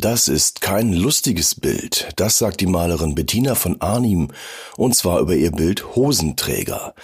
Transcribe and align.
Das 0.00 0.28
ist 0.28 0.62
kein 0.62 0.94
lustiges 0.94 1.54
Bild, 1.54 2.08
das 2.16 2.38
sagt 2.38 2.62
die 2.62 2.66
Malerin 2.66 3.14
Bettina 3.14 3.54
von 3.54 3.82
Arnim, 3.82 4.28
und 4.78 4.96
zwar 4.96 5.20
über 5.20 5.34
ihr 5.34 5.52
Bild 5.52 5.94
Hosenträger. 5.94 6.94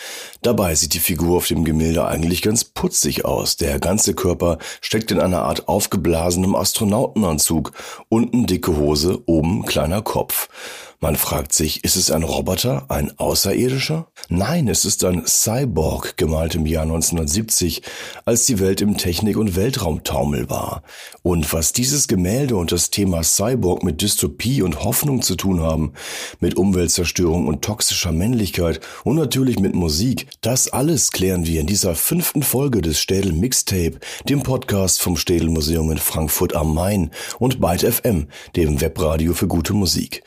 Dabei 0.40 0.74
sieht 0.74 0.94
die 0.94 0.98
Figur 0.98 1.36
auf 1.36 1.46
dem 1.46 1.66
Gemälde 1.66 2.06
eigentlich 2.06 2.40
ganz 2.40 2.64
putzig 2.64 3.26
aus. 3.26 3.58
Der 3.58 3.80
ganze 3.80 4.14
Körper 4.14 4.56
steckt 4.80 5.10
in 5.10 5.20
einer 5.20 5.42
Art 5.42 5.68
aufgeblasenem 5.68 6.54
Astronautenanzug, 6.54 7.72
unten 8.08 8.46
dicke 8.46 8.74
Hose, 8.78 9.22
oben 9.26 9.66
kleiner 9.66 10.00
Kopf. 10.00 10.48
Man 10.98 11.16
fragt 11.16 11.52
sich, 11.52 11.84
ist 11.84 11.96
es 11.96 12.10
ein 12.10 12.22
Roboter, 12.22 12.86
ein 12.88 13.12
Außerirdischer? 13.18 14.08
Nein, 14.30 14.66
es 14.66 14.86
ist 14.86 15.04
ein 15.04 15.24
Cyborg, 15.26 16.16
gemalt 16.16 16.54
im 16.54 16.64
Jahr 16.64 16.84
1970, 16.84 17.82
als 18.24 18.46
die 18.46 18.58
Welt 18.60 18.80
im 18.80 18.96
Technik- 18.96 19.36
und 19.36 19.56
Weltraumtaumel 19.56 20.48
war. 20.48 20.82
Und 21.22 21.52
was 21.52 21.74
dieses 21.74 22.08
Gemälde 22.08 22.56
und 22.56 22.72
das 22.72 22.88
Thema 22.88 23.22
Cyborg 23.22 23.82
mit 23.82 24.00
Dystopie 24.00 24.62
und 24.62 24.84
Hoffnung 24.84 25.20
zu 25.20 25.34
tun 25.36 25.60
haben, 25.60 25.92
mit 26.40 26.56
Umweltzerstörung 26.56 27.46
und 27.46 27.62
toxischer 27.62 28.12
Männlichkeit 28.12 28.80
und 29.04 29.16
natürlich 29.16 29.58
mit 29.58 29.74
Musik, 29.74 30.28
das 30.40 30.68
alles 30.72 31.12
klären 31.12 31.46
wir 31.46 31.60
in 31.60 31.66
dieser 31.66 31.94
fünften 31.94 32.42
Folge 32.42 32.80
des 32.80 32.98
Städel 32.98 33.34
Mixtape, 33.34 33.98
dem 34.30 34.42
Podcast 34.42 35.02
vom 35.02 35.18
Städel 35.18 35.50
Museum 35.50 35.90
in 35.90 35.98
Frankfurt 35.98 36.54
am 36.54 36.74
Main 36.74 37.10
und 37.38 37.60
Byte 37.60 37.82
FM, 37.82 38.28
dem 38.56 38.80
Webradio 38.80 39.34
für 39.34 39.46
gute 39.46 39.74
Musik. 39.74 40.22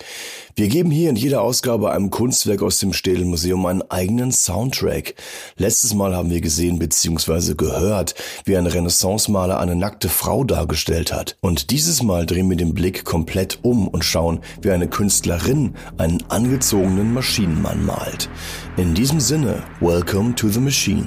Wir 0.60 0.68
geben 0.68 0.92
hier 0.92 1.10
in 1.10 1.16
jeder 1.16 1.42
Ausgabe 1.42 1.90
einem 1.94 2.10
Kunstwerk 2.10 2.62
aus 2.64 2.80
dem 2.80 2.92
Städel 2.92 3.24
Museum 3.24 3.66
einen 3.66 3.82
eigenen 3.84 4.34
Soundtrack. 4.34 5.16
Letztes 5.56 5.94
Mal 5.94 6.14
haben 6.14 6.32
wir 6.32 6.42
gesehen 6.42 6.80
bzw. 6.80 7.54
gehört, 7.54 8.14
wie 8.44 8.58
ein 8.58 8.68
Renaissance-Maler 8.68 9.58
eine 9.58 9.78
nackte 9.78 10.10
Frau 10.10 10.44
dargestellt 10.44 11.14
hat. 11.14 11.38
Und 11.40 11.72
dieses 11.72 12.04
Mal 12.04 12.26
drehen 12.26 12.50
wir 12.50 12.58
den 12.58 12.74
Blick 12.74 13.06
komplett 13.06 13.60
um 13.62 13.88
und 13.88 14.04
schauen, 14.04 14.42
wie 14.62 14.72
eine 14.72 14.90
Künstlerin 14.90 15.76
einen 15.98 16.22
angezogenen 16.28 17.14
Maschinenmann 17.14 17.86
malt. 17.86 18.30
In 18.76 18.94
diesem 18.94 19.22
Sinne, 19.22 19.64
welcome 19.80 20.36
to 20.36 20.50
the 20.50 20.60
machine. 20.60 21.06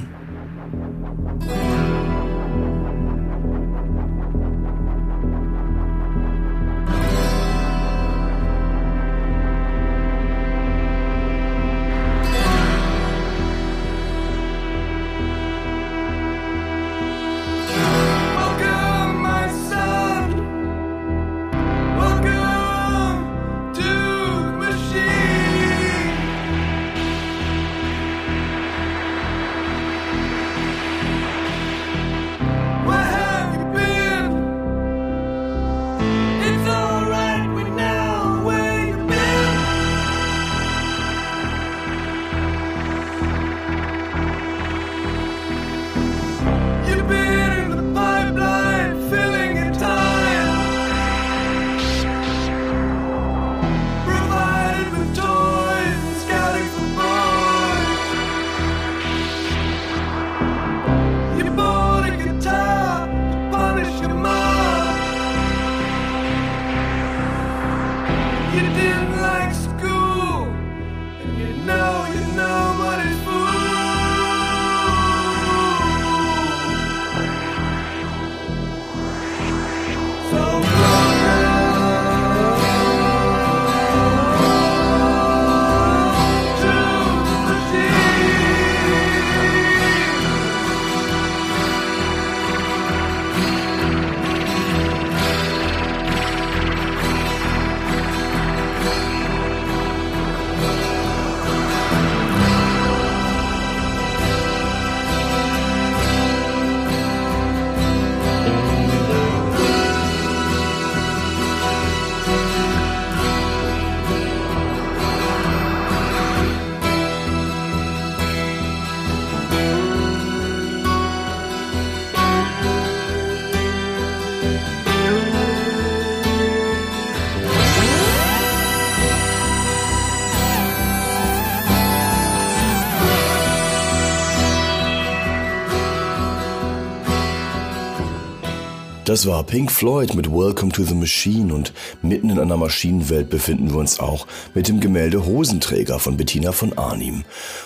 Das 139.12 139.26
war 139.26 139.44
Pink 139.44 139.70
Floyd 139.70 140.14
mit 140.14 140.32
Welcome 140.32 140.72
to 140.72 140.84
the 140.84 140.94
Machine 140.94 141.52
und 141.52 141.74
mitten 142.00 142.30
in 142.30 142.38
einer 142.38 142.56
Maschinenwelt 142.56 143.28
befinden 143.28 143.70
wir 143.70 143.76
uns 143.76 144.00
auch 144.00 144.26
mit 144.54 144.68
dem 144.68 144.80
Gemälde 144.80 145.26
Hosenträger 145.26 145.98
von 145.98 146.16
Bettina 146.16 146.52
von 146.52 146.78
Arnim. 146.78 147.24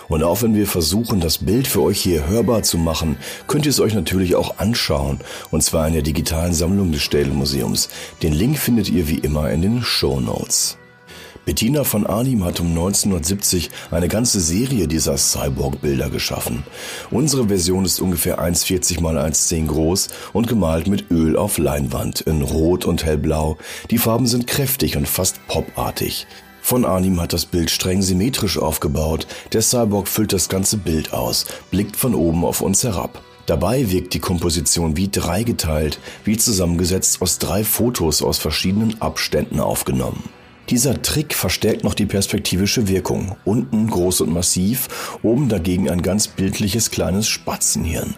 Und 0.08 0.24
auch 0.24 0.42
wenn 0.42 0.56
wir 0.56 0.66
versuchen, 0.66 1.20
das 1.20 1.38
Bild 1.38 1.68
für 1.68 1.82
euch 1.82 2.00
hier 2.00 2.26
hörbar 2.26 2.64
zu 2.64 2.78
machen, 2.78 3.16
könnt 3.46 3.64
ihr 3.64 3.70
es 3.70 3.78
euch 3.78 3.94
natürlich 3.94 4.34
auch 4.34 4.58
anschauen 4.58 5.20
und 5.52 5.62
zwar 5.62 5.86
in 5.86 5.92
der 5.92 6.02
digitalen 6.02 6.52
Sammlung 6.52 6.90
des 6.90 7.02
Städelmuseums. 7.02 7.90
Den 8.24 8.32
Link 8.32 8.58
findet 8.58 8.88
ihr 8.88 9.08
wie 9.08 9.18
immer 9.18 9.48
in 9.48 9.62
den 9.62 9.84
Show 9.84 10.18
Notes. 10.18 10.76
Bettina 11.46 11.84
von 11.84 12.04
Arnim 12.08 12.44
hat 12.44 12.58
um 12.58 12.70
1970 12.70 13.70
eine 13.92 14.08
ganze 14.08 14.40
Serie 14.40 14.88
dieser 14.88 15.16
Cyborg-Bilder 15.16 16.10
geschaffen. 16.10 16.64
Unsere 17.12 17.46
Version 17.46 17.84
ist 17.84 18.00
ungefähr 18.00 18.40
1,40 18.40 18.74
x 18.74 18.90
1,10 18.98 19.66
groß 19.68 20.08
und 20.32 20.48
gemalt 20.48 20.88
mit 20.88 21.08
Öl 21.12 21.36
auf 21.36 21.58
Leinwand 21.58 22.22
in 22.22 22.42
Rot 22.42 22.84
und 22.84 23.04
Hellblau. 23.04 23.58
Die 23.92 23.98
Farben 23.98 24.26
sind 24.26 24.48
kräftig 24.48 24.96
und 24.96 25.06
fast 25.06 25.38
popartig. 25.46 26.26
Von 26.62 26.84
Arnim 26.84 27.20
hat 27.20 27.32
das 27.32 27.46
Bild 27.46 27.70
streng 27.70 28.02
symmetrisch 28.02 28.58
aufgebaut. 28.58 29.28
Der 29.52 29.62
Cyborg 29.62 30.08
füllt 30.08 30.32
das 30.32 30.48
ganze 30.48 30.78
Bild 30.78 31.12
aus, 31.12 31.46
blickt 31.70 31.94
von 31.94 32.16
oben 32.16 32.44
auf 32.44 32.60
uns 32.60 32.82
herab. 32.82 33.22
Dabei 33.46 33.92
wirkt 33.92 34.14
die 34.14 34.18
Komposition 34.18 34.96
wie 34.96 35.08
dreigeteilt, 35.08 36.00
wie 36.24 36.36
zusammengesetzt 36.36 37.22
aus 37.22 37.38
drei 37.38 37.62
Fotos 37.62 38.20
aus 38.20 38.38
verschiedenen 38.38 39.00
Abständen 39.00 39.60
aufgenommen. 39.60 40.28
Dieser 40.68 41.00
Trick 41.00 41.32
verstärkt 41.32 41.84
noch 41.84 41.94
die 41.94 42.06
perspektivische 42.06 42.88
Wirkung. 42.88 43.36
Unten 43.44 43.86
groß 43.86 44.22
und 44.22 44.32
massiv, 44.32 45.18
oben 45.22 45.48
dagegen 45.48 45.88
ein 45.88 46.02
ganz 46.02 46.26
bildliches 46.26 46.90
kleines 46.90 47.28
Spatzenhirn. 47.28 48.16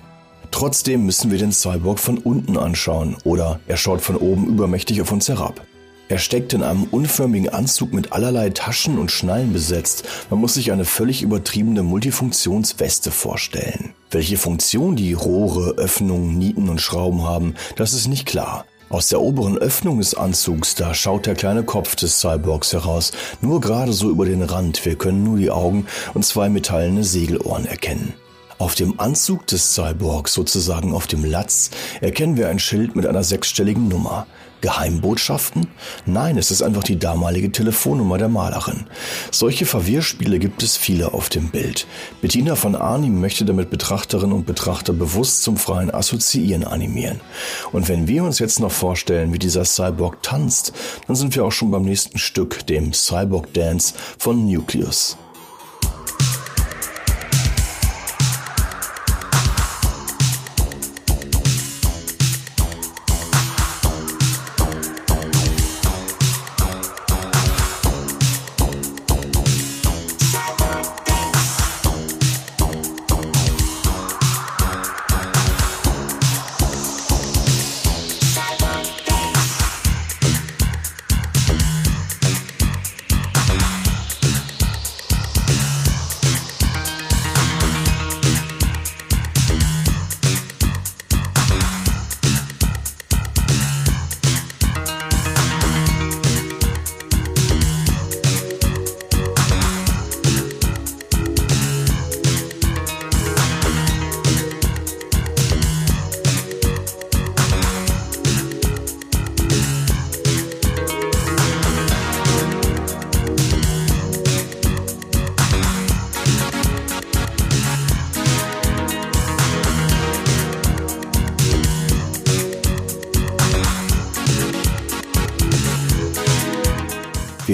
Trotzdem 0.50 1.04
müssen 1.04 1.30
wir 1.30 1.36
den 1.36 1.52
Cyborg 1.52 1.98
von 1.98 2.16
unten 2.16 2.56
anschauen 2.56 3.16
oder 3.24 3.60
er 3.68 3.76
schaut 3.76 4.00
von 4.00 4.16
oben 4.16 4.46
übermächtig 4.46 5.02
auf 5.02 5.12
uns 5.12 5.28
herab. 5.28 5.60
Er 6.08 6.16
steckt 6.16 6.54
in 6.54 6.62
einem 6.62 6.84
unförmigen 6.84 7.50
Anzug 7.50 7.92
mit 7.92 8.12
allerlei 8.12 8.48
Taschen 8.48 8.98
und 8.98 9.10
Schnallen 9.10 9.52
besetzt. 9.52 10.04
Man 10.30 10.40
muss 10.40 10.54
sich 10.54 10.72
eine 10.72 10.86
völlig 10.86 11.20
übertriebene 11.20 11.82
Multifunktionsweste 11.82 13.10
vorstellen. 13.10 13.92
Welche 14.10 14.38
Funktion 14.38 14.96
die 14.96 15.12
Rohre, 15.12 15.72
Öffnungen, 15.72 16.38
Nieten 16.38 16.70
und 16.70 16.80
Schrauben 16.80 17.24
haben, 17.24 17.56
das 17.76 17.92
ist 17.92 18.08
nicht 18.08 18.24
klar. 18.24 18.64
Aus 18.90 19.08
der 19.08 19.20
oberen 19.20 19.58
Öffnung 19.58 19.98
des 19.98 20.14
Anzugs, 20.14 20.74
da 20.74 20.94
schaut 20.94 21.26
der 21.26 21.34
kleine 21.34 21.62
Kopf 21.62 21.94
des 21.94 22.20
Cyborgs 22.20 22.72
heraus, 22.72 23.12
nur 23.42 23.60
gerade 23.60 23.92
so 23.92 24.10
über 24.10 24.24
den 24.24 24.42
Rand, 24.42 24.84
wir 24.86 24.96
können 24.96 25.24
nur 25.24 25.36
die 25.36 25.50
Augen 25.50 25.86
und 26.14 26.24
zwei 26.24 26.48
metallene 26.48 27.04
Segelohren 27.04 27.66
erkennen. 27.66 28.14
Auf 28.58 28.74
dem 28.74 28.98
Anzug 28.98 29.46
des 29.46 29.74
Cyborgs, 29.74 30.34
sozusagen 30.34 30.92
auf 30.92 31.06
dem 31.06 31.24
Latz, 31.24 31.70
erkennen 32.00 32.36
wir 32.36 32.48
ein 32.48 32.58
Schild 32.58 32.96
mit 32.96 33.06
einer 33.06 33.22
sechsstelligen 33.22 33.86
Nummer. 33.86 34.26
Geheimbotschaften? 34.60 35.68
Nein, 36.06 36.36
es 36.36 36.50
ist 36.50 36.62
einfach 36.62 36.82
die 36.82 36.98
damalige 36.98 37.52
Telefonnummer 37.52 38.18
der 38.18 38.28
Malerin. 38.28 38.86
Solche 39.30 39.64
Verwirrspiele 39.64 40.40
gibt 40.40 40.64
es 40.64 40.76
viele 40.76 41.14
auf 41.14 41.28
dem 41.28 41.50
Bild. 41.50 41.86
Bettina 42.20 42.56
von 42.56 42.74
Arnim 42.74 43.20
möchte 43.20 43.44
damit 43.44 43.70
Betrachterinnen 43.70 44.34
und 44.34 44.46
Betrachter 44.46 44.92
bewusst 44.92 45.44
zum 45.44 45.56
freien 45.56 45.94
Assoziieren 45.94 46.64
animieren. 46.64 47.20
Und 47.70 47.88
wenn 47.88 48.08
wir 48.08 48.24
uns 48.24 48.40
jetzt 48.40 48.58
noch 48.58 48.72
vorstellen, 48.72 49.32
wie 49.32 49.38
dieser 49.38 49.64
Cyborg 49.64 50.20
tanzt, 50.24 50.72
dann 51.06 51.14
sind 51.14 51.36
wir 51.36 51.44
auch 51.44 51.52
schon 51.52 51.70
beim 51.70 51.84
nächsten 51.84 52.18
Stück, 52.18 52.66
dem 52.66 52.92
Cyborg 52.92 53.54
Dance 53.54 53.94
von 54.18 54.50
Nucleus. 54.50 55.16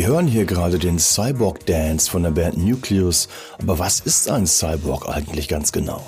Wir 0.04 0.10
hören 0.10 0.26
hier 0.26 0.44
gerade 0.44 0.78
den 0.78 0.98
Cyborg 0.98 1.64
Dance 1.64 2.10
von 2.10 2.24
der 2.24 2.30
Band 2.30 2.58
Nucleus, 2.58 3.26
aber 3.58 3.78
was 3.78 4.00
ist 4.00 4.28
ein 4.28 4.46
Cyborg 4.46 5.08
eigentlich 5.08 5.48
ganz 5.48 5.72
genau? 5.72 6.04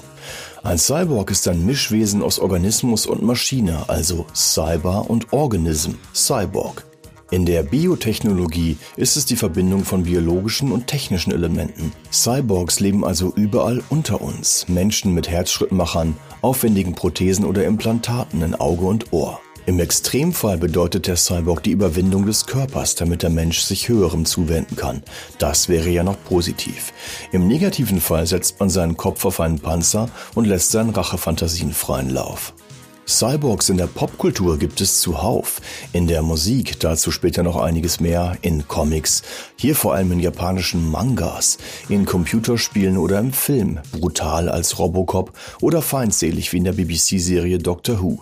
Ein 0.63 0.77
Cyborg 0.77 1.31
ist 1.31 1.49
ein 1.49 1.65
Mischwesen 1.65 2.23
aus 2.23 2.39
Organismus 2.39 3.07
und 3.07 3.23
Maschine, 3.23 3.89
also 3.89 4.27
Cyber 4.35 5.09
und 5.09 5.33
Organism, 5.33 5.93
Cyborg. 6.15 6.85
In 7.31 7.47
der 7.47 7.63
Biotechnologie 7.63 8.77
ist 8.97 9.17
es 9.17 9.25
die 9.25 9.37
Verbindung 9.37 9.83
von 9.87 10.03
biologischen 10.03 10.73
und 10.73 10.89
technischen 10.89 11.33
Elementen. 11.33 11.91
Cyborgs 12.13 12.81
leben 12.81 13.03
also 13.03 13.33
überall 13.35 13.83
unter 13.89 14.21
uns, 14.21 14.69
Menschen 14.69 15.15
mit 15.15 15.31
Herzschrittmachern, 15.31 16.19
aufwendigen 16.43 16.95
Prothesen 16.95 17.47
oder 17.47 17.65
Implantaten 17.65 18.43
in 18.43 18.55
Auge 18.57 18.85
und 18.85 19.15
Ohr. 19.15 19.41
Im 19.67 19.81
Extremfall 19.81 20.59
bedeutet 20.59 21.09
der 21.09 21.17
Cyborg 21.17 21.65
die 21.65 21.73
Überwindung 21.73 22.25
des 22.25 22.47
Körpers, 22.47 22.95
damit 22.95 23.25
der 23.25 23.31
Mensch 23.31 23.63
sich 23.63 23.89
höherem 23.89 24.25
zuwenden 24.25 24.77
kann. 24.77 25.03
Das 25.39 25.69
wäre 25.69 25.89
ja 25.89 26.05
noch 26.05 26.23
positiv. 26.23 26.93
Im 27.33 27.49
negativen 27.49 28.01
Fall 28.01 28.29
setzt 28.29 28.61
man 28.61 28.71
seinen 28.71 28.97
Kopf 28.97 29.25
auf 29.25 29.41
einen 29.41 29.59
Panzer 29.59 30.09
und 30.37 30.45
lässt 30.45 30.71
seinen 30.71 30.91
Rachefantasien 30.91 31.73
freien 31.73 32.11
Lauf. 32.11 32.55
Cyborgs 33.09 33.69
in 33.69 33.77
der 33.77 33.87
Popkultur 33.87 34.59
gibt 34.59 34.81
es 34.81 35.01
zuhauf. 35.01 35.61
In 35.93 36.09
der 36.09 36.23
Musik 36.23 36.81
dazu 36.81 37.13
später 37.13 37.45
noch 37.45 37.57
einiges 37.57 38.01
mehr, 38.01 38.37
in 38.43 38.67
Comics, 38.67 39.23
hier 39.55 39.77
vor 39.77 39.95
allem 39.95 40.11
in 40.11 40.19
japanischen 40.19 40.91
Mangas, 40.91 41.59
in 41.89 42.05
Computerspielen 42.05 42.99
oder 42.99 43.21
im 43.21 43.33
Film, 43.33 43.79
brutal 43.93 44.49
als 44.49 44.81
Robocop 44.81 45.33
oder 45.61 45.83
feindselig 45.83 46.53
wie 46.53 46.59
in 46.59 46.65
der 46.65 46.73
BBC-Serie 46.73 47.59
Doctor 47.59 48.03
Who. 48.03 48.19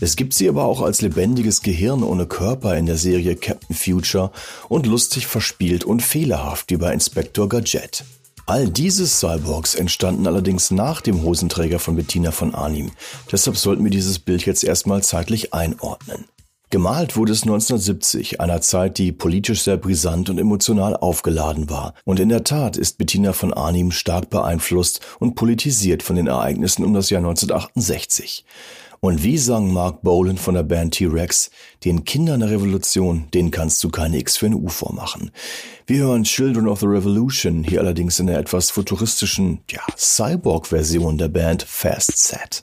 Es 0.00 0.16
gibt 0.16 0.32
sie 0.32 0.48
aber 0.48 0.64
auch 0.64 0.80
als 0.80 1.02
lebendiges 1.02 1.60
Gehirn 1.60 2.02
ohne 2.02 2.24
Körper 2.24 2.76
in 2.78 2.86
der 2.86 2.96
Serie 2.96 3.36
Captain 3.36 3.76
Future 3.76 4.32
und 4.70 4.86
lustig 4.86 5.26
verspielt 5.26 5.84
und 5.84 6.02
fehlerhaft 6.02 6.70
wie 6.70 6.78
bei 6.78 6.94
Inspector 6.94 7.50
Gadget. 7.50 8.04
All 8.46 8.68
diese 8.68 9.06
Cyborgs 9.06 9.74
entstanden 9.74 10.26
allerdings 10.26 10.70
nach 10.70 11.00
dem 11.00 11.22
Hosenträger 11.22 11.78
von 11.78 11.94
Bettina 11.96 12.32
von 12.32 12.54
Arnim. 12.54 12.90
Deshalb 13.30 13.56
sollten 13.56 13.84
wir 13.84 13.90
dieses 13.90 14.18
Bild 14.18 14.44
jetzt 14.44 14.64
erstmal 14.64 15.02
zeitlich 15.02 15.54
einordnen. 15.54 16.24
Gemalt 16.72 17.16
wurde 17.16 17.32
es 17.32 17.42
1970, 17.42 18.40
einer 18.40 18.62
Zeit, 18.62 18.96
die 18.96 19.12
politisch 19.12 19.60
sehr 19.60 19.76
brisant 19.76 20.30
und 20.30 20.38
emotional 20.38 20.96
aufgeladen 20.96 21.68
war. 21.68 21.92
Und 22.04 22.18
in 22.18 22.30
der 22.30 22.44
Tat 22.44 22.78
ist 22.78 22.96
Bettina 22.96 23.34
von 23.34 23.52
Arnim 23.52 23.92
stark 23.92 24.30
beeinflusst 24.30 25.00
und 25.18 25.34
politisiert 25.34 26.02
von 26.02 26.16
den 26.16 26.28
Ereignissen 26.28 26.82
um 26.82 26.94
das 26.94 27.10
Jahr 27.10 27.18
1968. 27.18 28.46
Und 29.04 29.24
wie 29.24 29.36
sang 29.36 29.72
Mark 29.72 30.02
Bolan 30.02 30.36
von 30.36 30.54
der 30.54 30.62
Band 30.62 30.94
T-Rex, 30.94 31.50
den 31.84 32.04
Kindern 32.04 32.38
der 32.38 32.50
Revolution, 32.50 33.26
denen 33.34 33.50
kannst 33.50 33.82
du 33.82 33.88
keine 33.88 34.16
X 34.16 34.36
für 34.36 34.46
eine 34.46 34.56
U 34.56 34.68
vormachen. 34.68 35.32
Wir 35.88 36.04
hören 36.04 36.22
Children 36.22 36.68
of 36.68 36.78
the 36.78 36.86
Revolution, 36.86 37.64
hier 37.64 37.80
allerdings 37.80 38.20
in 38.20 38.28
der 38.28 38.38
etwas 38.38 38.70
futuristischen, 38.70 39.58
ja, 39.68 39.80
Cyborg-Version 39.96 41.18
der 41.18 41.30
Band 41.30 41.64
Fast 41.64 42.16
Set. 42.16 42.62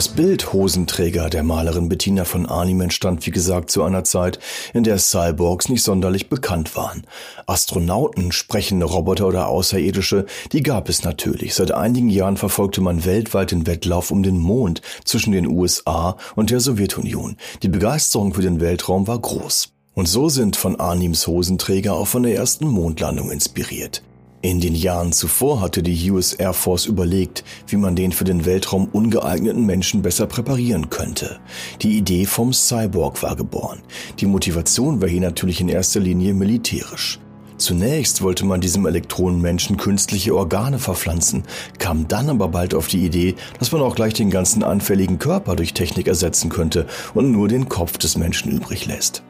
Das 0.00 0.08
Bild 0.08 0.54
Hosenträger 0.54 1.28
der 1.28 1.42
Malerin 1.42 1.90
Bettina 1.90 2.24
von 2.24 2.46
Arnim 2.46 2.80
entstand, 2.80 3.26
wie 3.26 3.30
gesagt, 3.30 3.70
zu 3.70 3.82
einer 3.82 4.02
Zeit, 4.02 4.38
in 4.72 4.82
der 4.82 4.96
Cyborgs 4.96 5.68
nicht 5.68 5.82
sonderlich 5.82 6.30
bekannt 6.30 6.74
waren. 6.74 7.02
Astronauten, 7.44 8.32
sprechende 8.32 8.86
Roboter 8.86 9.26
oder 9.26 9.48
Außerirdische, 9.48 10.24
die 10.52 10.62
gab 10.62 10.88
es 10.88 11.04
natürlich. 11.04 11.54
Seit 11.54 11.72
einigen 11.72 12.08
Jahren 12.08 12.38
verfolgte 12.38 12.80
man 12.80 13.04
weltweit 13.04 13.50
den 13.50 13.66
Wettlauf 13.66 14.10
um 14.10 14.22
den 14.22 14.38
Mond 14.38 14.80
zwischen 15.04 15.32
den 15.32 15.46
USA 15.46 16.16
und 16.34 16.48
der 16.48 16.60
Sowjetunion. 16.60 17.36
Die 17.62 17.68
Begeisterung 17.68 18.32
für 18.32 18.40
den 18.40 18.58
Weltraum 18.58 19.06
war 19.06 19.18
groß. 19.18 19.74
Und 19.92 20.08
so 20.08 20.30
sind 20.30 20.56
von 20.56 20.80
Arnims 20.80 21.26
Hosenträger 21.26 21.92
auch 21.92 22.08
von 22.08 22.22
der 22.22 22.34
ersten 22.34 22.66
Mondlandung 22.66 23.30
inspiriert. 23.30 24.00
In 24.42 24.58
den 24.58 24.74
Jahren 24.74 25.12
zuvor 25.12 25.60
hatte 25.60 25.82
die 25.82 26.10
US 26.10 26.32
Air 26.32 26.54
Force 26.54 26.86
überlegt, 26.86 27.44
wie 27.66 27.76
man 27.76 27.94
den 27.94 28.10
für 28.10 28.24
den 28.24 28.46
Weltraum 28.46 28.88
ungeeigneten 28.90 29.66
Menschen 29.66 30.00
besser 30.00 30.26
präparieren 30.26 30.88
könnte. 30.88 31.40
Die 31.82 31.98
Idee 31.98 32.24
vom 32.24 32.54
Cyborg 32.54 33.22
war 33.22 33.36
geboren. 33.36 33.82
Die 34.18 34.24
Motivation 34.24 35.02
war 35.02 35.10
hier 35.10 35.20
natürlich 35.20 35.60
in 35.60 35.68
erster 35.68 36.00
Linie 36.00 36.32
militärisch. 36.32 37.20
Zunächst 37.58 38.22
wollte 38.22 38.46
man 38.46 38.62
diesem 38.62 38.86
Elektronenmenschen 38.86 39.76
künstliche 39.76 40.34
Organe 40.34 40.78
verpflanzen, 40.78 41.42
kam 41.78 42.08
dann 42.08 42.30
aber 42.30 42.48
bald 42.48 42.74
auf 42.74 42.88
die 42.88 43.04
Idee, 43.04 43.34
dass 43.58 43.72
man 43.72 43.82
auch 43.82 43.94
gleich 43.94 44.14
den 44.14 44.30
ganzen 44.30 44.62
anfälligen 44.62 45.18
Körper 45.18 45.54
durch 45.54 45.74
Technik 45.74 46.08
ersetzen 46.08 46.48
könnte 46.48 46.86
und 47.12 47.30
nur 47.30 47.48
den 47.48 47.68
Kopf 47.68 47.98
des 47.98 48.16
Menschen 48.16 48.50
übrig 48.50 48.86
lässt. 48.86 49.22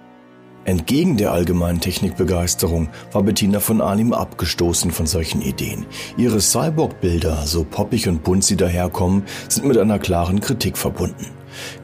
Entgegen 0.71 1.17
der 1.17 1.33
allgemeinen 1.33 1.81
Technikbegeisterung 1.81 2.91
war 3.11 3.25
Bettina 3.25 3.59
von 3.59 3.81
Arnim 3.81 4.13
abgestoßen 4.13 4.93
von 4.93 5.05
solchen 5.05 5.43
Ideen. 5.43 5.85
Ihre 6.17 6.41
Cyborg-Bilder, 6.41 7.45
so 7.45 7.65
poppig 7.65 8.07
und 8.07 8.23
bunt 8.23 8.45
sie 8.45 8.57
daherkommen, 8.57 9.25
sind 9.49 9.67
mit 9.67 9.77
einer 9.77 9.99
klaren 9.99 10.39
Kritik 10.39 10.79
verbunden. 10.79 11.27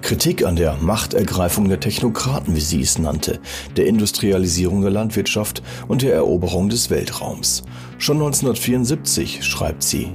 Kritik 0.02 0.45
an 0.45 0.55
der 0.55 0.76
Machtergreifung 0.76 1.69
der 1.69 1.81
Technokraten, 1.81 2.55
wie 2.55 2.61
sie 2.61 2.81
es 2.81 2.97
nannte, 2.97 3.40
der 3.76 3.87
Industrialisierung 3.87 4.83
der 4.83 4.93
Landwirtschaft 4.93 5.64
und 5.88 6.02
der 6.02 6.14
Eroberung 6.14 6.69
des 6.69 6.88
Weltraums. 6.88 7.64
Schon 7.99 8.19
1974 8.19 9.45
schreibt 9.45 9.83
sie, 9.83 10.12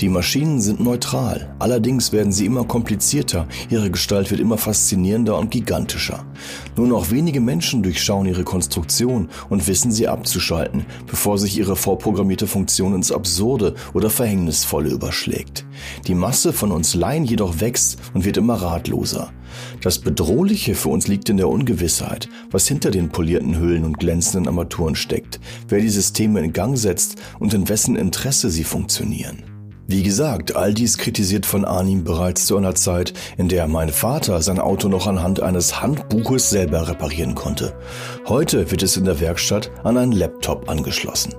die 0.00 0.08
Maschinen 0.08 0.62
sind 0.62 0.80
neutral, 0.80 1.54
allerdings 1.58 2.10
werden 2.10 2.32
sie 2.32 2.46
immer 2.46 2.64
komplizierter, 2.64 3.46
ihre 3.68 3.90
Gestalt 3.90 4.30
wird 4.30 4.40
immer 4.40 4.56
faszinierender 4.56 5.36
und 5.36 5.50
gigantischer. 5.50 6.24
Nur 6.74 6.86
noch 6.86 7.10
wenige 7.10 7.40
Menschen 7.40 7.82
durchschauen 7.82 8.24
ihre 8.24 8.44
Konstruktion 8.44 9.28
und 9.50 9.68
wissen 9.68 9.92
sie 9.92 10.08
abzuschalten, 10.08 10.86
bevor 11.06 11.36
sich 11.36 11.58
ihre 11.58 11.76
vorprogrammierte 11.76 12.46
Funktion 12.46 12.94
ins 12.94 13.12
Absurde 13.12 13.74
oder 13.92 14.08
Verhängnisvolle 14.08 14.88
überschlägt. 14.88 15.66
Die 16.06 16.14
Masse 16.14 16.54
von 16.54 16.72
uns 16.72 16.94
Laien 16.94 17.24
jedoch 17.24 17.60
wächst 17.60 17.98
und 18.14 18.24
wird 18.24 18.38
immer 18.38 18.54
ratloser. 18.54 19.30
Das 19.82 19.98
Bedrohliche 19.98 20.74
für 20.74 20.88
uns 20.88 21.08
liegt 21.08 21.28
in 21.28 21.36
der 21.36 21.48
Ungewissheit, 21.48 22.30
was 22.50 22.66
hinter 22.66 22.90
den 22.90 23.10
polierten 23.10 23.58
Hüllen 23.58 23.84
und 23.84 23.98
glänzenden 23.98 24.48
Armaturen 24.48 24.94
steckt, 24.94 25.40
wer 25.68 25.80
die 25.80 25.90
Systeme 25.90 26.40
in 26.40 26.54
Gang 26.54 26.78
setzt 26.78 27.16
und 27.38 27.52
in 27.52 27.68
wessen 27.68 27.96
Interesse 27.96 28.48
sie 28.48 28.64
funktionieren. 28.64 29.49
Wie 29.92 30.04
gesagt, 30.04 30.54
all 30.54 30.72
dies 30.72 30.98
kritisiert 30.98 31.44
von 31.44 31.64
Arnim 31.64 32.04
bereits 32.04 32.46
zu 32.46 32.56
einer 32.56 32.76
Zeit, 32.76 33.12
in 33.36 33.48
der 33.48 33.66
mein 33.66 33.88
Vater 33.88 34.40
sein 34.40 34.60
Auto 34.60 34.86
noch 34.86 35.08
anhand 35.08 35.42
eines 35.42 35.82
Handbuches 35.82 36.48
selber 36.48 36.86
reparieren 36.86 37.34
konnte. 37.34 37.74
Heute 38.28 38.70
wird 38.70 38.84
es 38.84 38.96
in 38.96 39.04
der 39.04 39.18
Werkstatt 39.18 39.72
an 39.82 39.96
einen 39.96 40.12
Laptop 40.12 40.70
angeschlossen. 40.70 41.34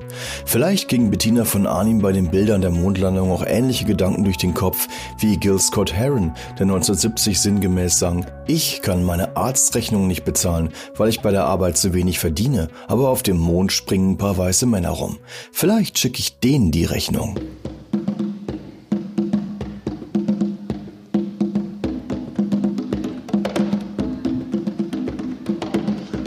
Vielleicht 0.45 0.89
ging 0.89 1.09
Bettina 1.09 1.45
von 1.45 1.65
Arnim 1.65 1.99
bei 1.99 2.11
den 2.11 2.29
Bildern 2.29 2.59
der 2.59 2.71
Mondlandung 2.71 3.31
auch 3.31 3.45
ähnliche 3.47 3.85
Gedanken 3.85 4.25
durch 4.25 4.35
den 4.35 4.53
Kopf 4.53 4.89
wie 5.17 5.37
Gil 5.37 5.57
Scott 5.57 5.93
Heron, 5.93 6.33
der 6.59 6.65
1970 6.65 7.39
sinngemäß 7.39 7.99
sang, 7.99 8.25
ich 8.47 8.81
kann 8.81 9.05
meine 9.05 9.37
Arztrechnung 9.37 10.09
nicht 10.09 10.25
bezahlen, 10.25 10.71
weil 10.97 11.07
ich 11.07 11.21
bei 11.21 11.31
der 11.31 11.45
Arbeit 11.45 11.77
zu 11.77 11.93
wenig 11.93 12.19
verdiene, 12.19 12.67
aber 12.89 13.07
auf 13.07 13.23
dem 13.23 13.37
Mond 13.37 13.71
springen 13.71 14.11
ein 14.11 14.17
paar 14.17 14.37
weiße 14.37 14.65
Männer 14.65 14.89
rum. 14.89 15.19
Vielleicht 15.53 15.99
schicke 15.99 16.19
ich 16.19 16.39
denen 16.39 16.71
die 16.71 16.83
Rechnung. 16.83 17.39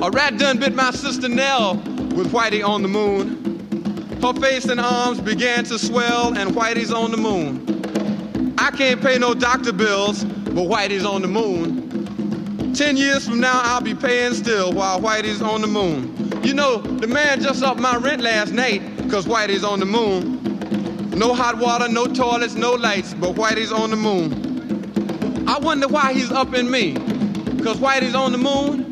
A 0.05 0.11
rat 0.11 0.37
done 0.37 0.59
bit 0.59 0.75
my 0.75 0.91
sister 0.91 1.31
Nell 1.31 1.77
with 2.15 2.31
Whitey 2.31 2.63
on 2.63 2.83
the 2.83 2.89
moon. 2.89 4.19
Her 4.21 4.35
face 4.35 4.67
and 4.67 4.79
arms 4.79 5.19
began 5.19 5.65
to 5.65 5.79
swell, 5.79 6.37
and 6.37 6.51
Whitey's 6.51 6.93
on 6.93 7.11
the 7.11 7.17
moon. 7.17 8.55
I 8.59 8.71
can't 8.71 9.01
pay 9.01 9.17
no 9.17 9.33
doctor 9.33 9.73
bills, 9.73 10.23
but 10.23 10.67
Whitey's 10.67 11.07
on 11.07 11.23
the 11.23 11.29
moon. 11.29 12.75
Ten 12.75 12.99
years 12.99 13.27
from 13.27 13.41
now, 13.41 13.59
I'll 13.65 13.81
be 13.81 13.95
paying 13.95 14.35
still 14.35 14.75
while 14.75 15.01
Whitey's 15.01 15.41
on 15.41 15.63
the 15.63 15.69
moon. 15.69 16.15
You 16.45 16.53
know, 16.53 16.83
the 16.83 17.07
man 17.07 17.41
just 17.41 17.63
upped 17.63 17.81
my 17.81 17.97
rent 17.97 18.21
last 18.21 18.53
night, 18.53 18.83
cause 19.11 19.25
Whitey's 19.25 19.65
on 19.65 19.81
the 19.81 19.87
moon. 19.87 20.39
No 21.17 21.33
hot 21.33 21.57
water, 21.57 21.89
no 21.89 22.05
toilets, 22.09 22.57
no 22.57 22.73
lights, 22.75 23.15
but 23.15 23.37
Whitey's 23.37 23.73
on 23.73 23.89
the 23.89 23.97
moon. 23.97 25.49
I 25.49 25.59
wonder 25.61 25.89
why 25.89 26.13
he's 26.13 26.31
upping 26.31 26.71
me, 26.71 26.93
cause 27.65 27.79
Whitey's 27.79 28.15
on 28.15 28.33
the 28.33 28.39
moon. 28.39 28.84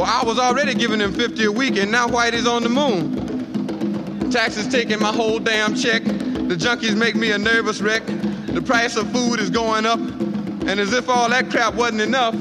Well, 0.00 0.08
I 0.10 0.24
was 0.24 0.38
already 0.38 0.72
giving 0.72 0.98
them 0.98 1.12
50 1.12 1.44
a 1.44 1.52
week, 1.52 1.76
and 1.76 1.92
now 1.92 2.08
Whitey's 2.08 2.46
on 2.46 2.62
the 2.62 2.70
moon. 2.70 4.30
Taxes 4.30 4.66
taking 4.66 4.98
my 4.98 5.12
whole 5.12 5.38
damn 5.38 5.74
check. 5.74 6.02
The 6.04 6.56
junkies 6.56 6.96
make 6.96 7.16
me 7.16 7.32
a 7.32 7.38
nervous 7.38 7.82
wreck. 7.82 8.06
The 8.06 8.62
price 8.64 8.96
of 8.96 9.12
food 9.12 9.40
is 9.40 9.50
going 9.50 9.84
up. 9.84 9.98
And 9.98 10.80
as 10.80 10.94
if 10.94 11.10
all 11.10 11.28
that 11.28 11.50
crap 11.50 11.74
wasn't 11.74 12.00
enough, 12.00 12.34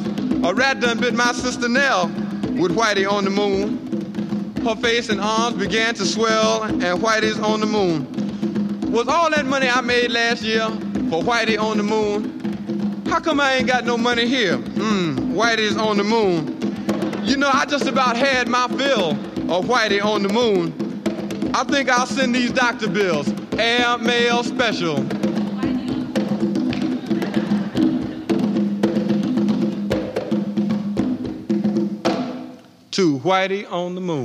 a 0.45 0.53
rat 0.53 0.79
done 0.79 1.01
bit 1.01 1.13
my 1.13 1.33
sister 1.33 1.67
Nell 1.67 2.07
with 2.07 2.73
Whitey 2.73 3.05
on 3.05 3.25
the 3.25 3.29
moon. 3.29 4.55
Her 4.63 4.77
face 4.77 5.09
and 5.09 5.19
arms 5.19 5.57
began 5.57 5.95
to 5.95 6.05
swell, 6.05 6.63
and 6.63 6.81
Whitey's 6.81 7.41
on 7.41 7.59
the 7.59 7.65
moon. 7.65 8.89
Was 8.89 9.09
all 9.09 9.29
that 9.31 9.45
money 9.45 9.67
I 9.67 9.81
made 9.81 10.11
last 10.11 10.43
year 10.43 10.65
for 11.09 11.21
Whitey 11.21 11.59
on 11.59 11.75
the 11.75 11.83
moon? 11.83 13.03
How 13.07 13.19
come 13.19 13.41
I 13.41 13.55
ain't 13.55 13.67
got 13.67 13.83
no 13.83 13.97
money 13.97 14.27
here? 14.27 14.57
Mmm, 14.57 15.33
Whitey's 15.33 15.75
on 15.75 15.97
the 15.97 16.05
moon. 16.05 16.58
You 17.29 17.37
know, 17.37 17.51
I 17.53 17.65
just 17.65 17.85
about 17.85 18.17
had 18.17 18.47
my 18.47 18.67
fill 18.69 19.11
of 19.51 19.65
Whitey 19.65 20.03
on 20.03 20.23
the 20.23 20.29
moon. 20.29 20.73
I 21.53 21.63
think 21.63 21.87
I'll 21.87 22.07
send 22.07 22.33
these 22.33 22.51
doctor 22.51 22.89
bills. 22.89 23.31
Air 23.51 23.99
mail 23.99 24.43
special. 24.43 25.03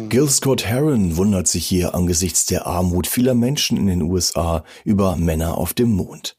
Gil 0.08 0.28
Scott 0.28 0.64
Heron 0.64 1.16
wundert 1.18 1.46
sich 1.46 1.66
hier 1.66 1.94
angesichts 1.94 2.46
der 2.46 2.66
Armut 2.66 3.06
vieler 3.06 3.34
Menschen 3.34 3.76
in 3.76 3.86
den 3.86 4.00
USA 4.00 4.64
über 4.82 5.16
Männer 5.16 5.58
auf 5.58 5.74
dem 5.74 5.90
Mond. 5.90 6.36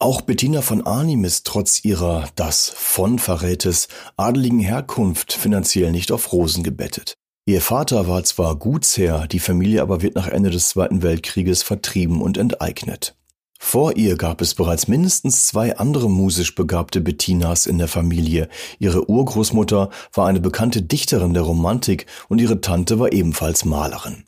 Auch 0.00 0.20
Bettina 0.20 0.62
von 0.62 0.86
Arnim 0.86 1.24
ist 1.24 1.44
trotz 1.44 1.84
ihrer, 1.84 2.28
das 2.36 2.72
von 2.72 3.18
Verrätes, 3.18 3.88
adeligen 4.16 4.60
Herkunft 4.60 5.32
finanziell 5.32 5.90
nicht 5.90 6.12
auf 6.12 6.32
Rosen 6.32 6.62
gebettet. 6.62 7.14
Ihr 7.46 7.60
Vater 7.60 8.06
war 8.06 8.22
zwar 8.22 8.54
Gutsherr, 8.54 9.26
die 9.26 9.40
Familie 9.40 9.82
aber 9.82 10.00
wird 10.00 10.14
nach 10.14 10.28
Ende 10.28 10.50
des 10.50 10.68
Zweiten 10.68 11.02
Weltkrieges 11.02 11.64
vertrieben 11.64 12.22
und 12.22 12.38
enteignet. 12.38 13.16
Vor 13.58 13.96
ihr 13.96 14.16
gab 14.16 14.40
es 14.40 14.54
bereits 14.54 14.86
mindestens 14.86 15.48
zwei 15.48 15.76
andere 15.76 16.08
musisch 16.08 16.54
begabte 16.54 17.00
Bettinas 17.00 17.66
in 17.66 17.78
der 17.78 17.88
Familie. 17.88 18.48
Ihre 18.78 19.10
Urgroßmutter 19.10 19.90
war 20.12 20.26
eine 20.28 20.40
bekannte 20.40 20.80
Dichterin 20.80 21.34
der 21.34 21.42
Romantik 21.42 22.06
und 22.28 22.40
ihre 22.40 22.60
Tante 22.60 23.00
war 23.00 23.12
ebenfalls 23.12 23.64
Malerin. 23.64 24.27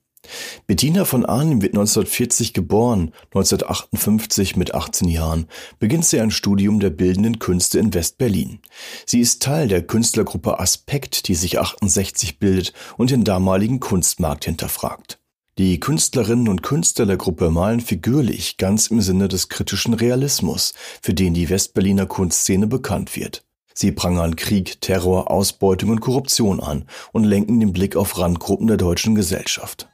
Bettina 0.66 1.04
von 1.04 1.24
Arnim 1.24 1.62
wird 1.62 1.74
1940 1.74 2.52
geboren, 2.52 3.12
1958 3.26 4.56
mit 4.56 4.74
18 4.74 5.08
Jahren 5.08 5.46
beginnt 5.78 6.04
sie 6.04 6.20
ein 6.20 6.30
Studium 6.30 6.80
der 6.80 6.90
bildenden 6.90 7.38
Künste 7.38 7.78
in 7.78 7.94
West-Berlin. 7.94 8.60
Sie 9.06 9.20
ist 9.20 9.42
Teil 9.42 9.68
der 9.68 9.82
Künstlergruppe 9.82 10.60
Aspekt, 10.60 11.28
die 11.28 11.34
sich 11.34 11.58
68 11.58 12.38
bildet 12.38 12.72
und 12.96 13.10
den 13.10 13.24
damaligen 13.24 13.80
Kunstmarkt 13.80 14.44
hinterfragt. 14.44 15.18
Die 15.58 15.78
Künstlerinnen 15.78 16.48
und 16.48 16.62
Künstler 16.62 17.04
der 17.04 17.18
Gruppe 17.18 17.50
malen 17.50 17.80
figürlich, 17.80 18.56
ganz 18.56 18.86
im 18.86 19.02
Sinne 19.02 19.28
des 19.28 19.48
kritischen 19.48 19.92
Realismus, 19.92 20.72
für 21.02 21.12
den 21.12 21.34
die 21.34 21.50
Westberliner 21.50 22.06
Kunstszene 22.06 22.66
bekannt 22.66 23.14
wird. 23.14 23.44
Sie 23.74 23.92
prangern 23.92 24.36
Krieg, 24.36 24.80
Terror, 24.80 25.30
Ausbeutung 25.30 25.90
und 25.90 26.00
Korruption 26.00 26.60
an 26.60 26.86
und 27.12 27.24
lenken 27.24 27.60
den 27.60 27.72
Blick 27.72 27.96
auf 27.96 28.18
Randgruppen 28.18 28.66
der 28.66 28.76
deutschen 28.76 29.14
Gesellschaft. 29.14 29.88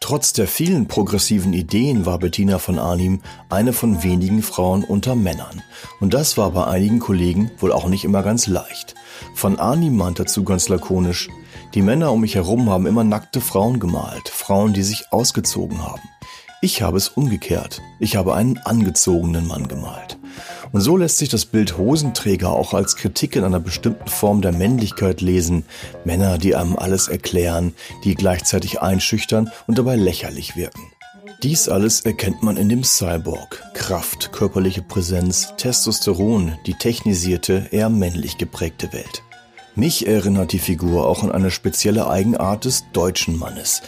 Trotz 0.00 0.32
der 0.32 0.48
vielen 0.48 0.88
progressiven 0.88 1.52
Ideen 1.52 2.06
war 2.06 2.18
Bettina 2.18 2.58
von 2.58 2.78
Arnim 2.78 3.20
eine 3.50 3.74
von 3.74 4.02
wenigen 4.02 4.42
Frauen 4.42 4.82
unter 4.82 5.14
Männern. 5.14 5.62
Und 6.00 6.14
das 6.14 6.38
war 6.38 6.52
bei 6.52 6.66
einigen 6.66 7.00
Kollegen 7.00 7.50
wohl 7.58 7.70
auch 7.70 7.86
nicht 7.86 8.04
immer 8.04 8.22
ganz 8.22 8.46
leicht. 8.46 8.94
Von 9.34 9.58
Arnim 9.58 9.96
meint 9.96 10.18
dazu 10.18 10.42
ganz 10.42 10.70
lakonisch, 10.70 11.28
die 11.74 11.82
Männer 11.82 12.12
um 12.12 12.22
mich 12.22 12.34
herum 12.34 12.70
haben 12.70 12.86
immer 12.86 13.04
nackte 13.04 13.42
Frauen 13.42 13.78
gemalt, 13.78 14.28
Frauen, 14.28 14.72
die 14.72 14.82
sich 14.82 15.12
ausgezogen 15.12 15.82
haben. 15.82 16.02
Ich 16.62 16.82
habe 16.82 16.98
es 16.98 17.08
umgekehrt. 17.08 17.80
Ich 18.00 18.16
habe 18.16 18.34
einen 18.34 18.58
angezogenen 18.58 19.46
Mann 19.46 19.66
gemalt. 19.66 20.18
Und 20.72 20.82
so 20.82 20.98
lässt 20.98 21.16
sich 21.16 21.30
das 21.30 21.46
Bild 21.46 21.78
Hosenträger 21.78 22.50
auch 22.50 22.74
als 22.74 22.96
Kritik 22.96 23.34
in 23.34 23.44
einer 23.44 23.60
bestimmten 23.60 24.08
Form 24.08 24.42
der 24.42 24.52
Männlichkeit 24.52 25.22
lesen. 25.22 25.64
Männer, 26.04 26.36
die 26.36 26.54
einem 26.54 26.76
alles 26.76 27.08
erklären, 27.08 27.72
die 28.04 28.14
gleichzeitig 28.14 28.82
einschüchtern 28.82 29.50
und 29.66 29.78
dabei 29.78 29.96
lächerlich 29.96 30.54
wirken. 30.54 30.92
Dies 31.42 31.70
alles 31.70 32.02
erkennt 32.02 32.42
man 32.42 32.58
in 32.58 32.68
dem 32.68 32.84
Cyborg. 32.84 33.64
Kraft, 33.72 34.30
körperliche 34.30 34.82
Präsenz, 34.82 35.54
Testosteron, 35.56 36.58
die 36.66 36.74
technisierte, 36.74 37.68
eher 37.70 37.88
männlich 37.88 38.36
geprägte 38.36 38.92
Welt. 38.92 39.22
Mich 39.76 40.06
erinnert 40.06 40.52
die 40.52 40.58
Figur 40.58 41.06
auch 41.06 41.22
an 41.22 41.32
eine 41.32 41.50
spezielle 41.50 42.10
Eigenart 42.10 42.66
des 42.66 42.84
deutschen 42.92 43.38
Mannes, 43.38 43.80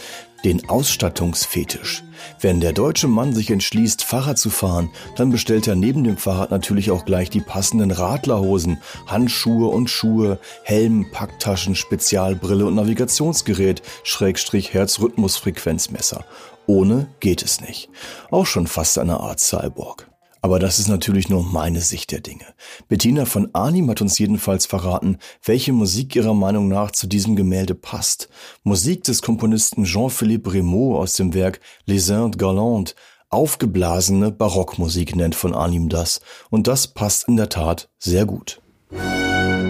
den 0.43 0.69
Ausstattungsfetisch. 0.69 2.03
Wenn 2.39 2.59
der 2.59 2.73
deutsche 2.73 3.07
Mann 3.07 3.33
sich 3.33 3.49
entschließt, 3.51 4.03
Fahrrad 4.03 4.37
zu 4.37 4.49
fahren, 4.49 4.89
dann 5.15 5.31
bestellt 5.31 5.67
er 5.67 5.75
neben 5.75 6.03
dem 6.03 6.17
Fahrrad 6.17 6.51
natürlich 6.51 6.91
auch 6.91 7.05
gleich 7.05 7.29
die 7.29 7.41
passenden 7.41 7.91
Radlerhosen, 7.91 8.79
Handschuhe 9.07 9.67
und 9.67 9.89
Schuhe, 9.89 10.39
Helm, 10.63 11.07
Packtaschen, 11.11 11.75
Spezialbrille 11.75 12.65
und 12.65 12.75
Navigationsgerät, 12.75 13.81
Schrägstrich 14.03 14.73
Herzrhythmusfrequenzmesser. 14.73 16.25
Ohne 16.65 17.07
geht 17.19 17.43
es 17.43 17.61
nicht. 17.61 17.89
Auch 18.31 18.45
schon 18.45 18.67
fast 18.67 18.97
eine 18.97 19.19
Art 19.19 19.39
Cyborg. 19.39 20.12
Aber 20.43 20.59
das 20.59 20.77
ist 20.77 20.89
natürlich 20.89 21.29
nur 21.29 21.41
meine 21.41 21.79
Sicht 21.79 22.11
der 22.11 22.19
Dinge. 22.19 22.43
Bettina 22.89 23.23
von 23.23 23.49
Arnim 23.53 23.89
hat 23.89 24.01
uns 24.01 24.19
jedenfalls 24.19 24.65
verraten, 24.65 25.17
welche 25.41 25.71
Musik 25.71 26.17
ihrer 26.17 26.33
Meinung 26.33 26.67
nach 26.67 26.91
zu 26.91 27.07
diesem 27.07 27.37
Gemälde 27.37 27.75
passt. 27.75 28.27
Musik 28.63 29.05
des 29.05 29.21
Komponisten 29.21 29.85
Jean-Philippe 29.85 30.53
Rameau 30.53 30.97
aus 30.97 31.13
dem 31.13 31.33
Werk 31.33 31.61
Les 31.85 32.09
Indes 32.09 32.37
Galantes. 32.37 32.93
Aufgeblasene 33.29 34.31
Barockmusik 34.31 35.15
nennt 35.15 35.33
von 35.33 35.55
Arnim 35.55 35.87
das. 35.87 36.19
Und 36.49 36.67
das 36.67 36.87
passt 36.87 37.29
in 37.29 37.37
der 37.37 37.47
Tat 37.47 37.89
sehr 37.97 38.25
gut. 38.25 38.61
Musik 38.91 39.62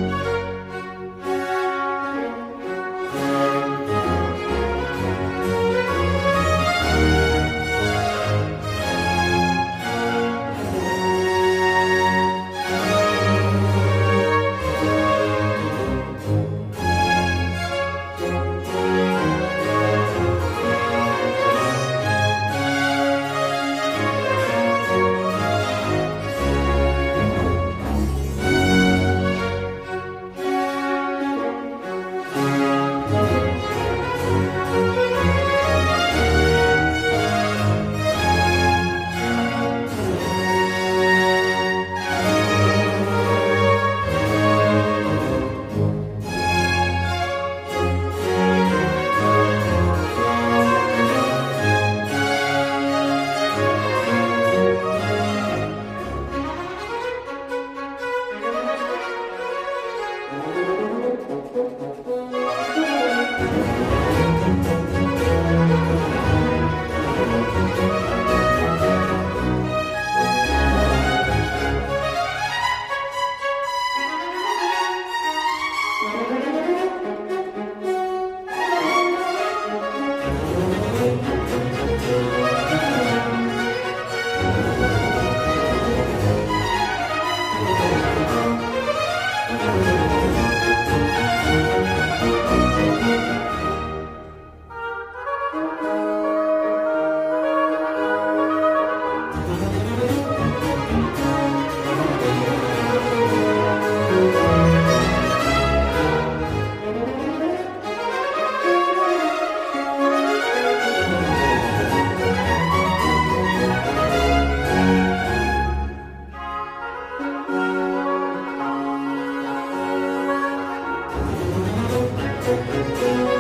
Música 122.46 123.33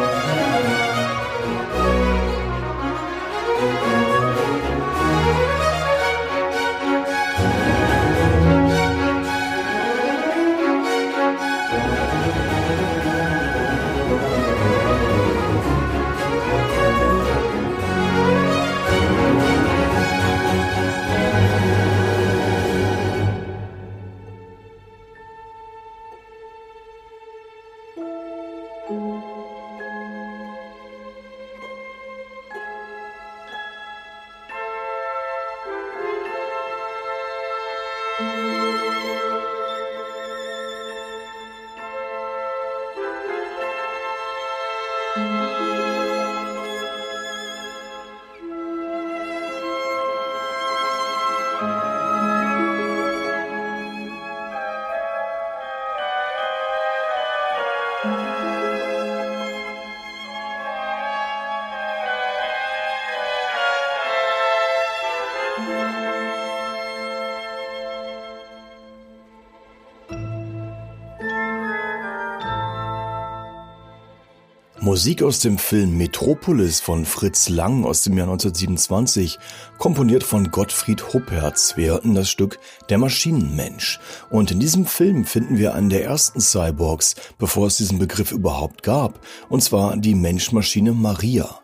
aus 74.93 75.39
dem 75.39 75.57
Film 75.57 75.97
Metropolis 75.97 76.79
von 76.79 77.05
Fritz 77.05 77.49
Lang 77.49 77.83
aus 77.83 78.03
dem 78.03 78.15
Jahr 78.15 78.27
1927, 78.27 79.39
komponiert 79.79 80.21
von 80.21 80.51
Gottfried 80.51 81.11
Huppertz. 81.11 81.75
Wir 81.75 81.93
hörten 81.93 82.13
das 82.13 82.29
Stück 82.29 82.59
Der 82.89 82.99
Maschinenmensch. 82.99 83.99
Und 84.29 84.51
in 84.51 84.59
diesem 84.59 84.85
Film 84.85 85.25
finden 85.25 85.57
wir 85.57 85.73
einen 85.73 85.89
der 85.89 86.03
ersten 86.03 86.39
Cyborgs, 86.39 87.15
bevor 87.39 87.65
es 87.65 87.77
diesen 87.77 87.97
Begriff 87.97 88.31
überhaupt 88.31 88.83
gab, 88.83 89.19
und 89.49 89.63
zwar 89.63 89.97
die 89.97 90.13
Menschmaschine 90.13 90.91
Maria. 90.91 91.59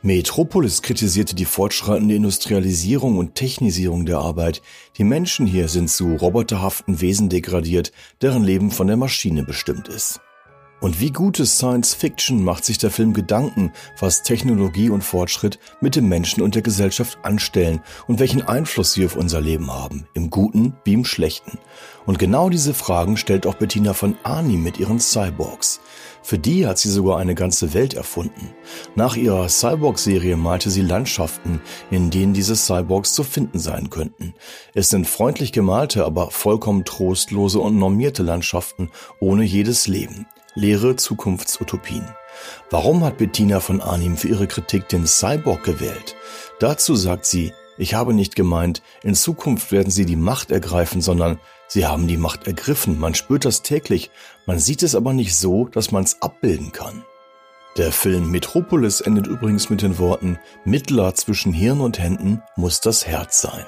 Metropolis 0.00 0.80
kritisierte 0.80 1.34
die 1.34 1.44
fortschreitende 1.44 2.14
Industrialisierung 2.14 3.18
und 3.18 3.34
Technisierung 3.34 4.06
der 4.06 4.20
Arbeit. 4.20 4.62
Die 4.96 5.04
Menschen 5.04 5.46
hier 5.46 5.68
sind 5.68 5.90
zu 5.90 6.16
roboterhaften 6.16 7.02
Wesen 7.02 7.28
degradiert, 7.28 7.92
deren 8.22 8.42
Leben 8.42 8.70
von 8.70 8.86
der 8.86 8.96
Maschine 8.96 9.42
bestimmt 9.42 9.88
ist. 9.88 10.22
Und 10.82 10.98
wie 10.98 11.12
gute 11.12 11.46
Science 11.46 11.94
Fiction 11.94 12.42
macht 12.42 12.64
sich 12.64 12.76
der 12.76 12.90
Film 12.90 13.12
Gedanken, 13.12 13.70
was 14.00 14.24
Technologie 14.24 14.90
und 14.90 15.04
Fortschritt 15.04 15.60
mit 15.80 15.94
dem 15.94 16.08
Menschen 16.08 16.42
und 16.42 16.56
der 16.56 16.62
Gesellschaft 16.62 17.18
anstellen 17.22 17.80
und 18.08 18.18
welchen 18.18 18.42
Einfluss 18.42 18.92
sie 18.92 19.06
auf 19.06 19.14
unser 19.14 19.40
Leben 19.40 19.72
haben, 19.72 20.08
im 20.14 20.28
Guten 20.28 20.74
wie 20.84 20.94
im 20.94 21.04
Schlechten. 21.04 21.58
Und 22.04 22.18
genau 22.18 22.50
diese 22.50 22.74
Fragen 22.74 23.16
stellt 23.16 23.46
auch 23.46 23.54
Bettina 23.54 23.94
von 23.94 24.16
Arnim 24.24 24.64
mit 24.64 24.80
ihren 24.80 24.98
Cyborgs. 24.98 25.78
Für 26.20 26.36
die 26.36 26.66
hat 26.66 26.78
sie 26.78 26.90
sogar 26.90 27.18
eine 27.18 27.36
ganze 27.36 27.74
Welt 27.74 27.94
erfunden. 27.94 28.50
Nach 28.96 29.14
ihrer 29.14 29.48
Cyborg-Serie 29.48 30.36
malte 30.36 30.68
sie 30.70 30.82
Landschaften, 30.82 31.60
in 31.92 32.10
denen 32.10 32.34
diese 32.34 32.56
Cyborgs 32.56 33.14
zu 33.14 33.22
finden 33.22 33.60
sein 33.60 33.88
könnten. 33.88 34.34
Es 34.74 34.88
sind 34.88 35.06
freundlich 35.06 35.52
gemalte, 35.52 36.04
aber 36.04 36.32
vollkommen 36.32 36.84
trostlose 36.84 37.60
und 37.60 37.78
normierte 37.78 38.24
Landschaften 38.24 38.90
ohne 39.20 39.44
jedes 39.44 39.86
Leben 39.86 40.26
leere 40.54 40.96
Zukunftsutopien. 40.96 42.06
Warum 42.70 43.04
hat 43.04 43.18
Bettina 43.18 43.60
von 43.60 43.80
Arnim 43.80 44.16
für 44.16 44.28
ihre 44.28 44.46
Kritik 44.46 44.88
den 44.88 45.06
Cyborg 45.06 45.64
gewählt? 45.64 46.16
Dazu 46.60 46.96
sagt 46.96 47.26
sie, 47.26 47.52
ich 47.78 47.94
habe 47.94 48.14
nicht 48.14 48.36
gemeint, 48.36 48.82
in 49.02 49.14
Zukunft 49.14 49.72
werden 49.72 49.90
sie 49.90 50.04
die 50.04 50.16
Macht 50.16 50.50
ergreifen, 50.50 51.00
sondern 51.00 51.38
sie 51.66 51.86
haben 51.86 52.06
die 52.06 52.18
Macht 52.18 52.46
ergriffen. 52.46 52.98
Man 52.98 53.14
spürt 53.14 53.44
das 53.44 53.62
täglich, 53.62 54.10
man 54.46 54.58
sieht 54.58 54.82
es 54.82 54.94
aber 54.94 55.12
nicht 55.12 55.36
so, 55.36 55.66
dass 55.66 55.90
man 55.90 56.04
es 56.04 56.20
abbilden 56.20 56.72
kann. 56.72 57.04
Der 57.78 57.90
Film 57.90 58.30
Metropolis 58.30 59.00
endet 59.00 59.26
übrigens 59.26 59.70
mit 59.70 59.80
den 59.80 59.98
Worten, 59.98 60.38
Mittler 60.66 61.14
zwischen 61.14 61.54
Hirn 61.54 61.80
und 61.80 61.98
Händen 61.98 62.42
muss 62.54 62.80
das 62.80 63.06
Herz 63.06 63.40
sein. 63.40 63.64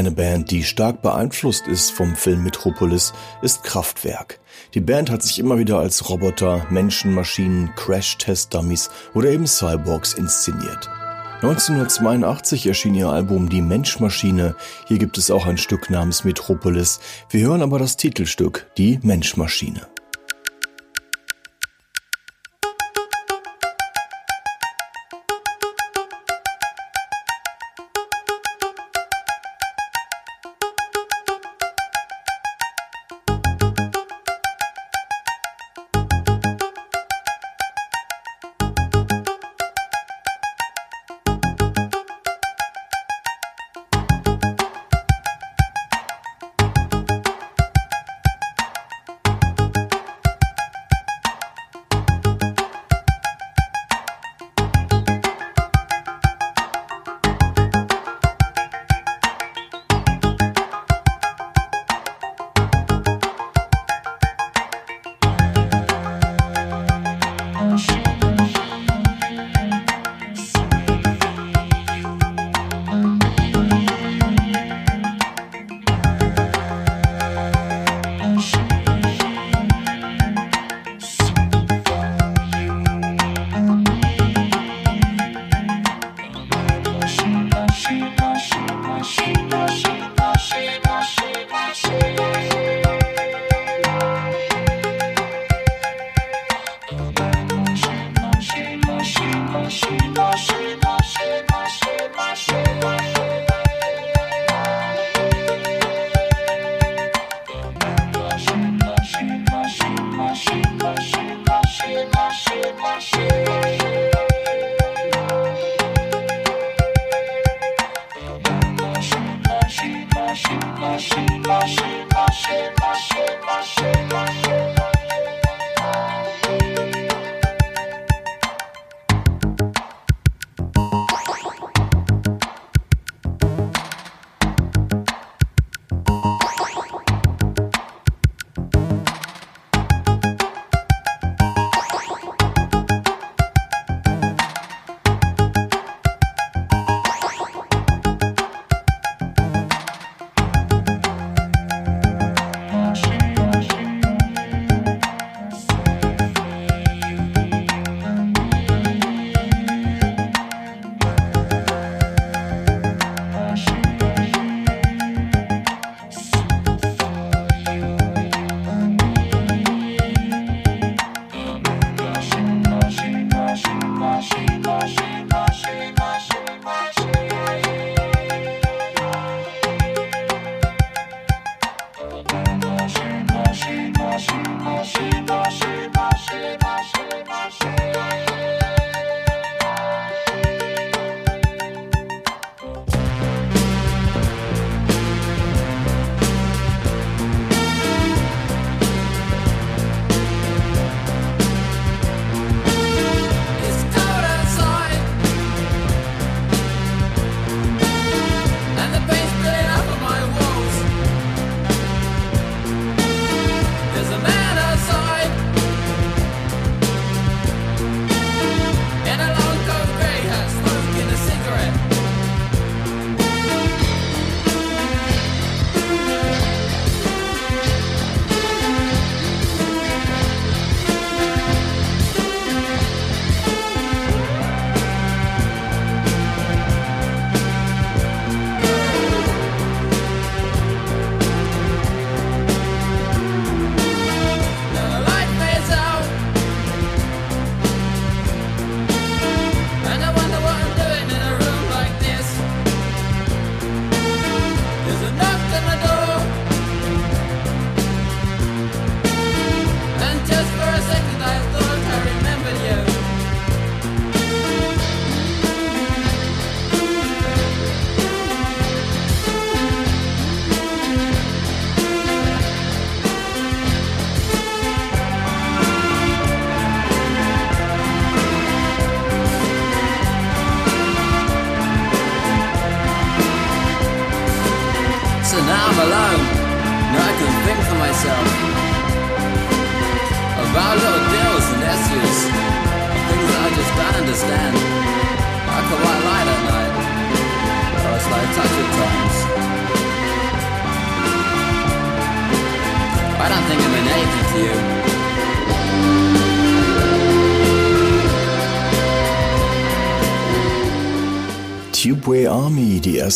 Eine 0.00 0.12
Band, 0.12 0.50
die 0.50 0.64
stark 0.64 1.02
beeinflusst 1.02 1.66
ist 1.66 1.90
vom 1.90 2.16
Film 2.16 2.42
Metropolis, 2.42 3.12
ist 3.42 3.64
Kraftwerk. 3.64 4.40
Die 4.72 4.80
Band 4.80 5.10
hat 5.10 5.22
sich 5.22 5.38
immer 5.38 5.58
wieder 5.58 5.78
als 5.78 6.08
Roboter, 6.08 6.66
Menschen, 6.70 7.12
Maschinen, 7.12 7.70
Crash-Test-Dummies 7.76 8.88
oder 9.12 9.28
eben 9.28 9.46
Cyborgs 9.46 10.14
inszeniert. 10.14 10.88
1982 11.42 12.66
erschien 12.66 12.94
ihr 12.94 13.10
Album 13.10 13.50
Die 13.50 13.60
Menschmaschine. 13.60 14.56
Hier 14.88 14.96
gibt 14.96 15.18
es 15.18 15.30
auch 15.30 15.44
ein 15.44 15.58
Stück 15.58 15.90
namens 15.90 16.24
Metropolis. 16.24 17.00
Wir 17.28 17.46
hören 17.46 17.60
aber 17.60 17.78
das 17.78 17.98
Titelstück 17.98 18.70
Die 18.78 19.00
Menschmaschine. 19.02 19.82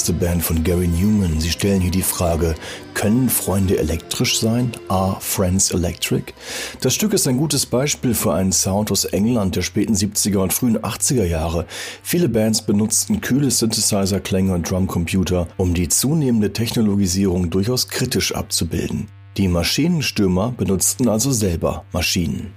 Erste 0.05 0.27
Band 0.27 0.43
von 0.43 0.63
Gary 0.63 0.87
Newman. 0.87 1.41
Sie 1.41 1.49
stellen 1.49 1.81
hier 1.81 1.91
die 1.91 2.03
Frage, 2.03 2.57
können 2.93 3.31
Freunde 3.31 3.79
elektrisch 3.79 4.39
sein? 4.39 4.71
Are 4.89 5.17
Friends 5.19 5.71
Electric? 5.71 6.35
Das 6.83 6.93
Stück 6.93 7.15
ist 7.15 7.27
ein 7.27 7.39
gutes 7.39 7.65
Beispiel 7.65 8.13
für 8.13 8.35
einen 8.35 8.53
Sound 8.53 8.93
aus 8.93 9.07
England 9.07 9.57
der 9.57 9.63
späten 9.63 9.95
70er 9.95 10.41
und 10.41 10.53
frühen 10.53 10.77
80er 10.77 11.25
Jahre. 11.25 11.65
Viele 12.03 12.29
Bands 12.29 12.61
benutzten 12.61 13.23
kühle 13.23 13.51
Synthesizer-Klänge 13.51 14.53
und 14.53 14.71
Drumcomputer, 14.71 15.49
um 15.57 15.73
die 15.73 15.89
zunehmende 15.89 16.53
Technologisierung 16.53 17.49
durchaus 17.49 17.89
kritisch 17.89 18.35
abzubilden. 18.35 19.07
Die 19.39 19.49
Maschinenstürmer 19.49 20.53
benutzten 20.55 21.09
also 21.09 21.33
selber 21.33 21.87
Maschinen. 21.93 22.53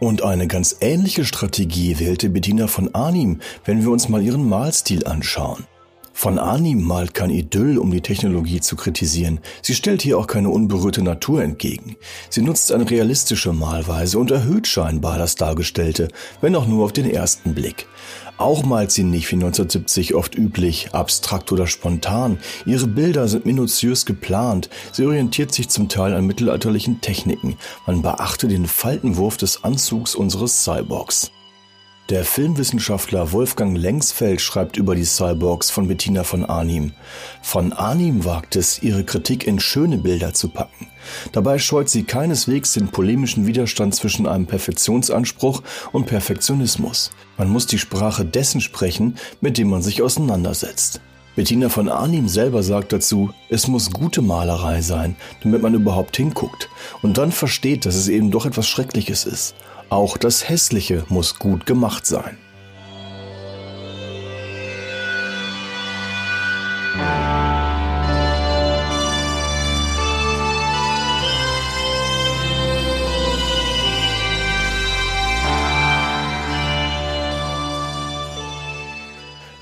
Und 0.00 0.22
eine 0.22 0.48
ganz 0.48 0.76
ähnliche 0.82 1.24
Strategie 1.24 1.98
wählte 1.98 2.28
Bettina 2.28 2.66
von 2.66 2.94
Arnim, 2.94 3.40
wenn 3.64 3.80
wir 3.80 3.90
uns 3.90 4.10
mal 4.10 4.22
ihren 4.22 4.46
Malstil 4.46 5.06
anschauen. 5.06 5.64
Von 6.18 6.38
Arnim 6.38 6.82
malt 6.82 7.12
kein 7.12 7.28
Idyll, 7.28 7.76
um 7.76 7.90
die 7.90 8.00
Technologie 8.00 8.62
zu 8.62 8.74
kritisieren. 8.74 9.38
Sie 9.60 9.74
stellt 9.74 10.00
hier 10.00 10.16
auch 10.16 10.26
keine 10.26 10.48
unberührte 10.48 11.02
Natur 11.02 11.42
entgegen. 11.42 11.96
Sie 12.30 12.40
nutzt 12.40 12.72
eine 12.72 12.88
realistische 12.88 13.52
Malweise 13.52 14.18
und 14.18 14.30
erhöht 14.30 14.66
scheinbar 14.66 15.18
das 15.18 15.34
Dargestellte, 15.34 16.08
wenn 16.40 16.56
auch 16.56 16.66
nur 16.66 16.86
auf 16.86 16.94
den 16.94 17.08
ersten 17.08 17.54
Blick. 17.54 17.86
Auch 18.38 18.64
malt 18.64 18.92
sie 18.92 19.04
nicht 19.04 19.30
wie 19.30 19.34
1970 19.34 20.14
oft 20.14 20.34
üblich, 20.34 20.94
abstrakt 20.94 21.52
oder 21.52 21.66
spontan. 21.66 22.38
Ihre 22.64 22.86
Bilder 22.86 23.28
sind 23.28 23.44
minutiös 23.44 24.06
geplant. 24.06 24.70
Sie 24.92 25.04
orientiert 25.04 25.52
sich 25.52 25.68
zum 25.68 25.90
Teil 25.90 26.14
an 26.14 26.26
mittelalterlichen 26.26 27.02
Techniken. 27.02 27.58
Man 27.86 28.00
beachte 28.00 28.48
den 28.48 28.64
Faltenwurf 28.64 29.36
des 29.36 29.64
Anzugs 29.64 30.14
unseres 30.14 30.64
Cyborgs. 30.64 31.30
Der 32.08 32.24
Filmwissenschaftler 32.24 33.32
Wolfgang 33.32 33.76
Lengsfeld 33.76 34.40
schreibt 34.40 34.76
über 34.76 34.94
die 34.94 35.04
Cyborgs 35.04 35.70
von 35.70 35.88
Bettina 35.88 36.22
von 36.22 36.44
Arnim. 36.44 36.92
Von 37.42 37.72
Arnim 37.72 38.24
wagt 38.24 38.54
es, 38.54 38.80
ihre 38.80 39.02
Kritik 39.02 39.44
in 39.44 39.58
schöne 39.58 39.98
Bilder 39.98 40.32
zu 40.32 40.48
packen. 40.50 40.86
Dabei 41.32 41.58
scheut 41.58 41.88
sie 41.88 42.04
keineswegs 42.04 42.74
den 42.74 42.92
polemischen 42.92 43.48
Widerstand 43.48 43.96
zwischen 43.96 44.28
einem 44.28 44.46
Perfektionsanspruch 44.46 45.64
und 45.90 46.06
Perfektionismus. 46.06 47.10
Man 47.38 47.48
muss 47.48 47.66
die 47.66 47.78
Sprache 47.78 48.24
dessen 48.24 48.60
sprechen, 48.60 49.16
mit 49.40 49.58
dem 49.58 49.68
man 49.68 49.82
sich 49.82 50.00
auseinandersetzt. 50.00 51.00
Bettina 51.34 51.68
von 51.68 51.88
Arnim 51.88 52.28
selber 52.28 52.62
sagt 52.62 52.92
dazu, 52.92 53.30
es 53.50 53.66
muss 53.66 53.90
gute 53.90 54.22
Malerei 54.22 54.80
sein, 54.80 55.16
damit 55.42 55.60
man 55.60 55.74
überhaupt 55.74 56.16
hinguckt 56.16 56.70
und 57.02 57.18
dann 57.18 57.32
versteht, 57.32 57.84
dass 57.84 57.96
es 57.96 58.06
eben 58.06 58.30
doch 58.30 58.46
etwas 58.46 58.68
Schreckliches 58.68 59.24
ist. 59.26 59.56
Auch 59.88 60.16
das 60.16 60.48
Hässliche 60.48 61.04
muss 61.08 61.38
gut 61.38 61.64
gemacht 61.64 62.06
sein. 62.06 62.36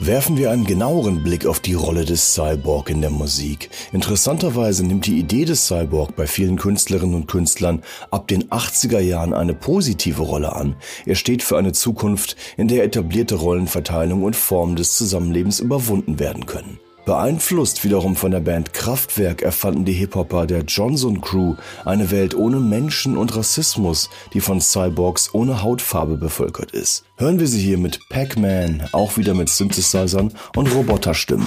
Werfen 0.06 0.36
wir 0.36 0.50
einen 0.50 0.66
genaueren 0.66 1.22
Blick 1.22 1.46
auf 1.46 1.60
die 1.60 1.72
Rolle 1.72 2.04
des 2.04 2.34
Cyborg 2.34 2.90
in 2.90 3.00
der 3.00 3.08
Musik. 3.08 3.70
Interessanterweise 3.90 4.84
nimmt 4.84 5.06
die 5.06 5.18
Idee 5.18 5.46
des 5.46 5.66
Cyborg 5.66 6.14
bei 6.14 6.26
vielen 6.26 6.58
Künstlerinnen 6.58 7.14
und 7.14 7.26
Künstlern 7.26 7.82
ab 8.10 8.28
den 8.28 8.50
80er 8.50 8.98
Jahren 8.98 9.32
eine 9.32 9.54
positive 9.54 10.20
Rolle 10.20 10.54
an. 10.54 10.76
Er 11.06 11.14
steht 11.14 11.42
für 11.42 11.56
eine 11.56 11.72
Zukunft, 11.72 12.36
in 12.58 12.68
der 12.68 12.84
etablierte 12.84 13.36
Rollenverteilung 13.36 14.24
und 14.24 14.36
Formen 14.36 14.76
des 14.76 14.94
Zusammenlebens 14.98 15.60
überwunden 15.60 16.18
werden 16.18 16.44
können. 16.44 16.78
Beeinflusst 17.04 17.84
wiederum 17.84 18.16
von 18.16 18.30
der 18.30 18.40
Band 18.40 18.72
Kraftwerk 18.72 19.42
erfanden 19.42 19.84
die 19.84 19.92
Hip-Hopper 19.92 20.46
der 20.46 20.62
Johnson 20.62 21.20
Crew 21.20 21.54
eine 21.84 22.10
Welt 22.10 22.34
ohne 22.34 22.60
Menschen 22.60 23.18
und 23.18 23.36
Rassismus, 23.36 24.08
die 24.32 24.40
von 24.40 24.62
Cyborgs 24.62 25.34
ohne 25.34 25.62
Hautfarbe 25.62 26.16
bevölkert 26.16 26.70
ist. 26.70 27.04
Hören 27.16 27.38
wir 27.38 27.46
sie 27.46 27.60
hier 27.60 27.76
mit 27.76 28.00
Pac-Man, 28.08 28.88
auch 28.92 29.18
wieder 29.18 29.34
mit 29.34 29.50
Synthesizern 29.50 30.32
und 30.56 30.74
Roboterstimme. 30.74 31.46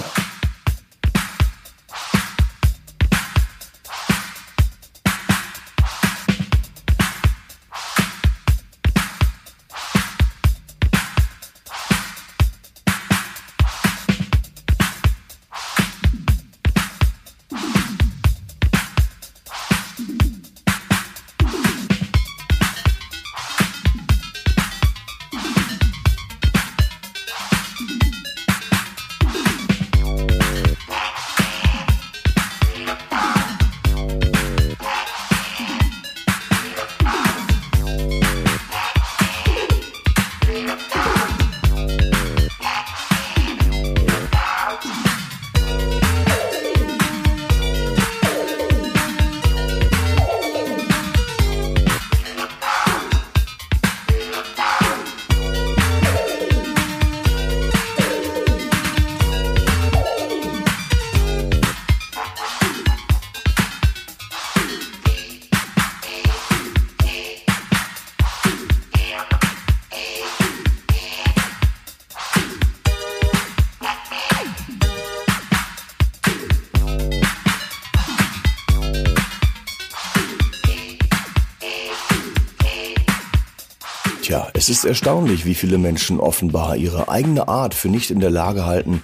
Es 84.68 84.80
ist 84.80 84.84
erstaunlich, 84.84 85.46
wie 85.46 85.56
viele 85.56 85.78
Menschen 85.78 86.20
offenbar 86.20 86.76
ihre 86.76 87.08
eigene 87.08 87.48
Art 87.48 87.74
für 87.74 87.88
nicht 87.88 88.12
in 88.12 88.20
der 88.20 88.30
Lage 88.30 88.66
halten, 88.66 89.02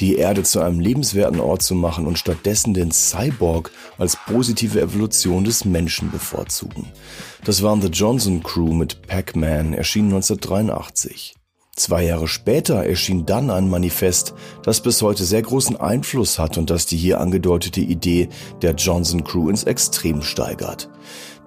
die 0.00 0.16
Erde 0.16 0.42
zu 0.42 0.58
einem 0.58 0.80
lebenswerten 0.80 1.38
Ort 1.38 1.62
zu 1.62 1.76
machen 1.76 2.08
und 2.08 2.18
stattdessen 2.18 2.74
den 2.74 2.90
Cyborg 2.90 3.70
als 3.96 4.18
positive 4.26 4.80
Evolution 4.80 5.44
des 5.44 5.64
Menschen 5.64 6.10
bevorzugen. 6.10 6.90
Das 7.44 7.62
waren 7.62 7.80
The 7.80 7.90
Johnson 7.90 8.42
Crew 8.42 8.72
mit 8.72 9.06
Pac-Man, 9.06 9.72
erschienen 9.72 10.14
1983. 10.14 11.36
Zwei 11.76 12.04
Jahre 12.04 12.28
später 12.28 12.84
erschien 12.84 13.26
dann 13.26 13.50
ein 13.50 13.68
Manifest, 13.68 14.34
das 14.62 14.80
bis 14.80 15.02
heute 15.02 15.24
sehr 15.24 15.42
großen 15.42 15.76
Einfluss 15.76 16.38
hat 16.38 16.56
und 16.56 16.70
das 16.70 16.86
die 16.86 16.96
hier 16.96 17.20
angedeutete 17.20 17.80
Idee 17.80 18.28
der 18.62 18.74
Johnson 18.74 19.24
Crew 19.24 19.48
ins 19.50 19.64
Extrem 19.64 20.22
steigert. 20.22 20.88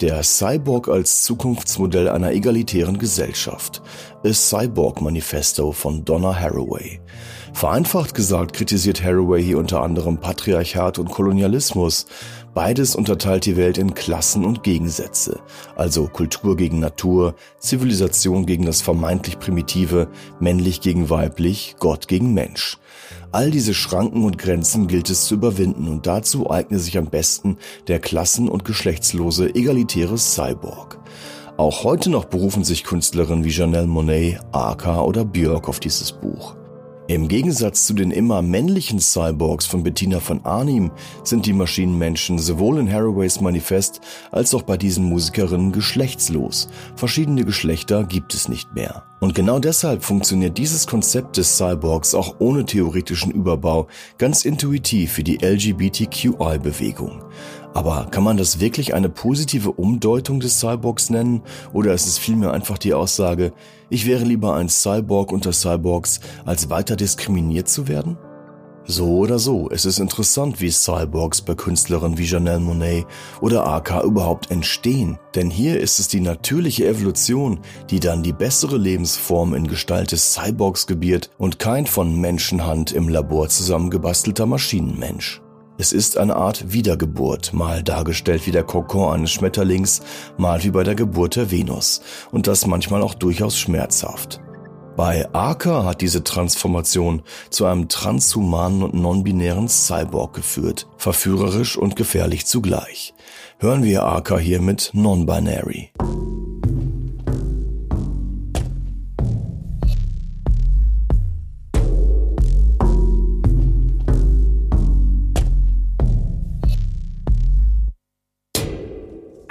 Der 0.02 0.22
Cyborg 0.24 0.90
als 0.90 1.24
Zukunftsmodell 1.24 2.10
einer 2.10 2.32
egalitären 2.32 3.00
Gesellschaft. 3.00 3.82
A 4.24 4.34
Cyborg 4.34 5.02
Manifesto 5.02 5.72
von 5.72 6.04
Donna 6.04 6.38
Haraway. 6.38 7.00
Vereinfacht 7.54 8.14
gesagt 8.14 8.54
kritisiert 8.54 9.04
Haraway 9.04 9.42
hier 9.42 9.58
unter 9.58 9.82
anderem 9.82 10.18
Patriarchat 10.18 11.00
und 11.00 11.10
Kolonialismus. 11.10 12.06
Beides 12.58 12.96
unterteilt 12.96 13.46
die 13.46 13.56
Welt 13.56 13.78
in 13.78 13.94
Klassen 13.94 14.44
und 14.44 14.64
Gegensätze, 14.64 15.42
also 15.76 16.08
Kultur 16.08 16.58
gegen 16.58 16.80
Natur, 16.80 17.36
Zivilisation 17.60 18.48
gegen 18.48 18.66
das 18.66 18.82
vermeintlich 18.82 19.38
Primitive, 19.38 20.08
männlich 20.40 20.82
gegen 20.82 21.12
weiblich, 21.12 21.76
Gott 21.78 22.08
gegen 22.08 22.34
Mensch. 22.34 22.80
All 23.32 23.52
diese 23.52 23.76
Schranken 23.76 24.24
und 24.24 24.40
Grenzen 24.40 24.88
gilt 24.88 25.12
es 25.12 25.26
zu 25.26 25.36
überwinden 25.36 25.88
und 25.88 26.08
dazu 26.08 26.50
eigne 26.50 26.80
sich 26.80 26.98
am 26.98 27.12
besten 27.12 27.58
der 27.88 28.00
klassen- 28.00 28.50
und 28.50 28.66
geschlechtslose 28.66 29.54
egalitäre 29.54 30.18
Cyborg. 30.18 30.98
Auch 31.58 31.84
heute 31.84 32.10
noch 32.10 32.26
berufen 32.26 32.64
sich 32.64 32.84
Künstlerinnen 32.84 33.46
wie 33.46 33.52
Janelle 33.52 33.86
Monet, 33.86 34.40
Aka 34.52 35.02
oder 35.02 35.26
Björk 35.26 35.70
auf 35.70 35.80
dieses 35.80 36.12
Buch. 36.12 36.56
Im 37.10 37.30
Gegensatz 37.30 37.86
zu 37.86 37.94
den 37.94 38.12
immer 38.12 38.42
männlichen 38.42 39.00
Cyborgs 39.00 39.66
von 39.66 39.82
Bettina 39.82 40.20
von 40.20 40.44
Arnim 40.44 40.92
sind 41.24 41.46
die 41.46 41.54
Maschinenmenschen 41.54 42.38
sowohl 42.38 42.80
in 42.80 42.92
Haraways 42.92 43.40
Manifest 43.40 44.02
als 44.30 44.54
auch 44.54 44.64
bei 44.64 44.76
diesen 44.76 45.06
Musikerinnen 45.06 45.72
geschlechtslos. 45.72 46.68
Verschiedene 46.98 47.46
Geschlechter 47.46 48.04
gibt 48.04 48.34
es 48.34 48.50
nicht 48.50 48.76
mehr. 48.76 49.06
Und 49.22 49.34
genau 49.34 49.58
deshalb 49.60 50.04
funktioniert 50.04 50.58
dieses 50.58 50.86
Konzept 50.86 51.38
des 51.38 51.58
Cyborgs 51.58 52.14
auch 52.14 52.36
ohne 52.40 52.66
theoretischen 52.66 53.32
Überbau 53.32 53.88
ganz 54.18 54.44
intuitiv 54.44 55.14
für 55.14 55.24
die 55.24 55.38
LGBTQI-Bewegung. 55.38 57.24
Aber 57.74 58.08
kann 58.10 58.24
man 58.24 58.38
das 58.38 58.60
wirklich 58.60 58.94
eine 58.94 59.10
positive 59.10 59.72
Umdeutung 59.72 60.40
des 60.40 60.60
Cyborgs 60.60 61.10
nennen 61.10 61.44
oder 61.74 61.94
ist 61.94 62.08
es 62.08 62.18
vielmehr 62.18 62.52
einfach 62.52 62.78
die 62.78 62.94
Aussage, 62.94 63.54
ich 63.90 64.06
wäre 64.06 64.24
lieber 64.24 64.56
ein 64.56 64.70
Cyborg 64.70 65.32
unter 65.32 65.54
Cyborgs, 65.54 66.20
als 66.46 66.70
weiter 66.70 66.96
diskriminiert 66.96 67.70
zu 67.70 67.88
werden? 67.88 68.18
So 68.90 69.18
oder 69.18 69.38
so, 69.38 69.70
es 69.70 69.84
ist 69.84 70.00
interessant, 70.00 70.62
wie 70.62 70.72
Cyborgs 70.72 71.42
bei 71.42 71.56
Künstlerinnen 71.56 72.18
wie 72.18 72.24
Janelle 72.24 72.62
Monet 72.62 73.06
oder 73.42 73.68
AK 73.68 74.06
überhaupt 74.06 74.50
entstehen, 74.50 75.20
denn 75.36 75.50
hier 75.50 75.82
ist 75.82 76.00
es 76.00 76.08
die 76.08 76.22
natürliche 76.22 76.88
Evolution, 76.88 77.60
die 77.90 78.00
dann 78.00 78.24
die 78.24 78.32
bessere 78.32 78.78
Lebensform 78.78 79.54
in 79.56 79.68
Gestalt 79.68 80.14
des 80.14 80.34
Cyborgs 80.34 80.88
gebiert 80.88 81.32
und 81.38 81.60
kein 81.60 81.86
von 81.86 82.16
Menschenhand 82.20 82.94
im 82.94 83.10
Labor 83.10 83.50
zusammengebastelter 83.50 84.46
Maschinenmensch. 84.46 85.42
Es 85.80 85.94
ist 85.94 86.18
eine 86.18 86.36
Art 86.36 86.74
Wiedergeburt, 86.74 87.54
mal 87.54 87.84
dargestellt 87.84 88.48
wie 88.48 88.52
der 88.52 88.64
Kokon 88.64 89.14
eines 89.14 89.32
Schmetterlings, 89.32 90.02
mal 90.36 90.64
wie 90.64 90.72
bei 90.72 90.84
der 90.84 90.96
Geburt 90.96 91.36
der 91.36 91.52
Venus, 91.52 92.02
und 92.32 92.48
das 92.48 92.66
manchmal 92.66 93.04
auch 93.04 93.14
durchaus 93.14 93.58
schmerzhaft. 93.58 94.42
Bei 94.96 95.32
Arca 95.34 95.84
hat 95.84 96.02
diese 96.02 96.24
Transformation 96.24 97.22
zu 97.52 97.66
einem 97.66 97.88
transhumanen 97.88 98.82
und 98.82 98.96
non-binären 98.96 99.68
Cyborg 99.68 100.34
geführt, 100.34 100.88
verführerisch 100.98 101.78
und 101.78 101.96
gefährlich 101.96 102.48
zugleich. 102.48 103.14
Hören 103.60 103.84
wir 103.84 104.04
Arca 104.04 104.40
hier 104.40 104.60
mit 104.60 104.90
Non-Binary. 104.94 105.92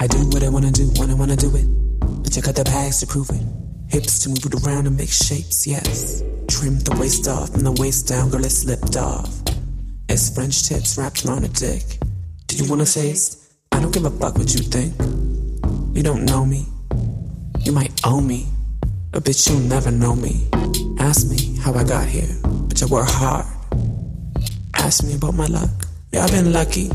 I 0.07 0.09
do 0.09 0.25
what 0.29 0.45
I 0.45 0.49
wanna 0.49 0.71
do 0.71 0.87
when 1.01 1.11
I 1.11 1.14
wanna 1.14 1.35
do 1.35 1.51
it. 1.57 1.66
But 2.23 2.37
you 2.37 2.40
got 2.40 2.55
the 2.55 2.62
bags 2.62 3.01
to 3.01 3.09
prove 3.09 3.29
it. 3.31 3.42
Hips 3.88 4.21
to 4.21 4.29
move 4.29 4.47
it 4.47 4.55
around 4.62 4.87
and 4.87 4.97
make 4.97 5.11
shapes, 5.11 5.66
yes. 5.66 6.23
Trim 6.47 6.79
the 6.79 6.95
waist 6.95 7.27
off 7.27 7.53
and 7.55 7.66
the 7.66 7.73
waist 7.73 8.07
down, 8.07 8.31
girl, 8.31 8.45
it 8.45 8.51
slipped 8.51 8.97
off. 8.97 9.29
It's 10.09 10.33
French 10.33 10.69
tips 10.69 10.97
wrapped 10.97 11.25
around 11.25 11.42
a 11.42 11.49
dick. 11.49 11.99
Do 12.47 12.55
you 12.55 12.71
wanna 12.71 12.85
taste? 12.85 13.51
I 13.73 13.81
don't 13.81 13.92
give 13.92 14.05
a 14.05 14.11
fuck 14.11 14.38
what 14.38 14.55
you 14.55 14.61
think. 14.61 14.95
You 15.97 16.05
don't 16.05 16.25
know 16.25 16.47
me. 16.47 16.66
You 17.62 17.73
might 17.73 18.01
owe 18.05 18.21
me. 18.21 18.47
But 19.11 19.25
bitch, 19.25 19.51
you'll 19.51 19.59
never 19.59 19.90
know 19.90 20.14
me. 20.14 20.47
Ask 21.01 21.29
me 21.29 21.57
how 21.57 21.75
I 21.75 21.83
got 21.83 22.07
here. 22.07 22.31
Bitch, 22.69 22.85
I 22.85 22.87
work 22.87 23.09
hard. 23.09 23.47
Ask 24.75 25.03
me 25.03 25.16
about 25.16 25.35
my 25.35 25.47
luck. 25.47 25.71
Yeah, 26.12 26.23
I've 26.23 26.31
been 26.31 26.53
lucky. 26.53 26.90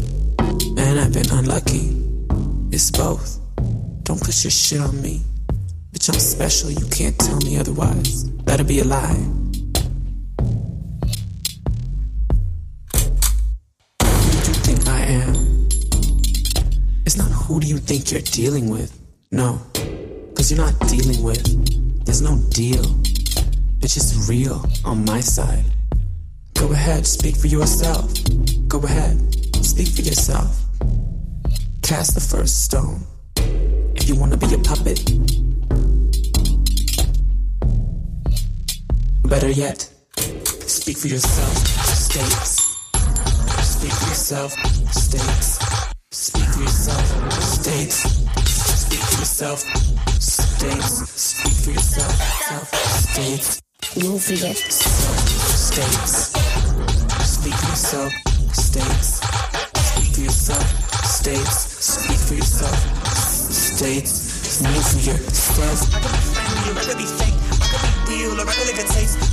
And 0.77 0.97
I've 0.97 1.11
been 1.11 1.29
unlucky. 1.29 2.00
It's 2.73 2.89
both. 2.89 3.37
Don't 4.03 4.21
push 4.21 4.45
your 4.45 4.51
shit 4.51 4.79
on 4.79 5.01
me. 5.01 5.21
Bitch, 5.91 6.07
I'm 6.07 6.17
special, 6.17 6.71
you 6.71 6.87
can't 6.87 7.19
tell 7.19 7.35
me 7.41 7.57
otherwise. 7.57 8.23
Better 8.23 8.63
be 8.63 8.79
a 8.79 8.85
lie. 8.85 9.13
Who 14.01 14.31
do 14.41 14.47
you 14.47 14.59
think 14.63 14.87
I 14.87 15.01
am? 15.01 15.67
It's 17.05 17.17
not 17.17 17.29
who 17.29 17.59
do 17.59 17.67
you 17.67 17.77
think 17.77 18.09
you're 18.09 18.21
dealing 18.21 18.69
with. 18.69 18.97
No, 19.31 19.59
cause 20.33 20.49
you're 20.49 20.65
not 20.65 20.79
dealing 20.87 21.21
with. 21.21 22.05
There's 22.05 22.21
no 22.21 22.37
deal. 22.51 22.83
Bitch, 23.79 23.97
it's 23.97 24.29
real 24.29 24.65
on 24.85 25.03
my 25.03 25.19
side. 25.19 25.65
Go 26.53 26.71
ahead, 26.71 27.05
speak 27.05 27.35
for 27.35 27.47
yourself. 27.47 28.13
Go 28.69 28.79
ahead, 28.79 29.19
speak 29.61 29.89
for 29.89 30.03
yourself 30.03 30.70
cast 31.91 32.15
the 32.15 32.21
first 32.21 32.63
stone. 32.63 33.01
If 33.97 34.07
you 34.07 34.15
wanna 34.15 34.37
be 34.37 34.53
a 34.53 34.57
puppet, 34.59 35.03
better 39.27 39.49
yet, 39.49 39.89
speak 40.67 40.97
for 40.97 41.09
yourself, 41.09 41.53
states. 42.07 42.51
Speak 43.73 43.91
for 43.91 44.07
yourself, 44.07 44.51
states. 44.93 45.59
Speak 46.11 46.45
for 46.53 46.61
yourself, 46.61 47.07
states. 47.59 47.97
Speak 48.83 49.03
for 49.09 49.19
yourself, 49.19 49.59
states. 50.21 50.95
Speak 51.19 51.57
for 51.63 51.71
yourself, 51.71 52.73
states. 53.11 53.61
Move 53.97 54.23
for 54.23 54.31
yourself, 54.31 54.71
states. 55.67 56.13
Speak 57.35 57.53
for 57.53 57.67
yourself, 57.67 58.13
states. 58.53 59.19
Speak 59.89 60.15
for 60.15 60.21
yourself, 60.21 61.05
states. 61.05 61.70
Speak 61.81 62.19
for 62.19 62.35
yourself. 62.35 62.77
States. 63.49 64.61
Move 64.61 64.85
for 64.85 64.99
yourself. 64.99 65.95
I 65.95 65.99
could 65.99 66.11
be 66.11 66.21
friendly 66.29 66.69
or 66.69 66.77
I 66.77 66.85
could 66.85 66.97
be 66.99 67.05
fake. 67.05 67.33
I 67.59 67.77
could 67.81 68.07
be 68.07 68.21
real 68.21 68.39
or 68.39 68.47
I 68.47 68.53
could 68.53 68.67
live 68.67 68.85
a 68.85 68.93
taste. 68.93 69.30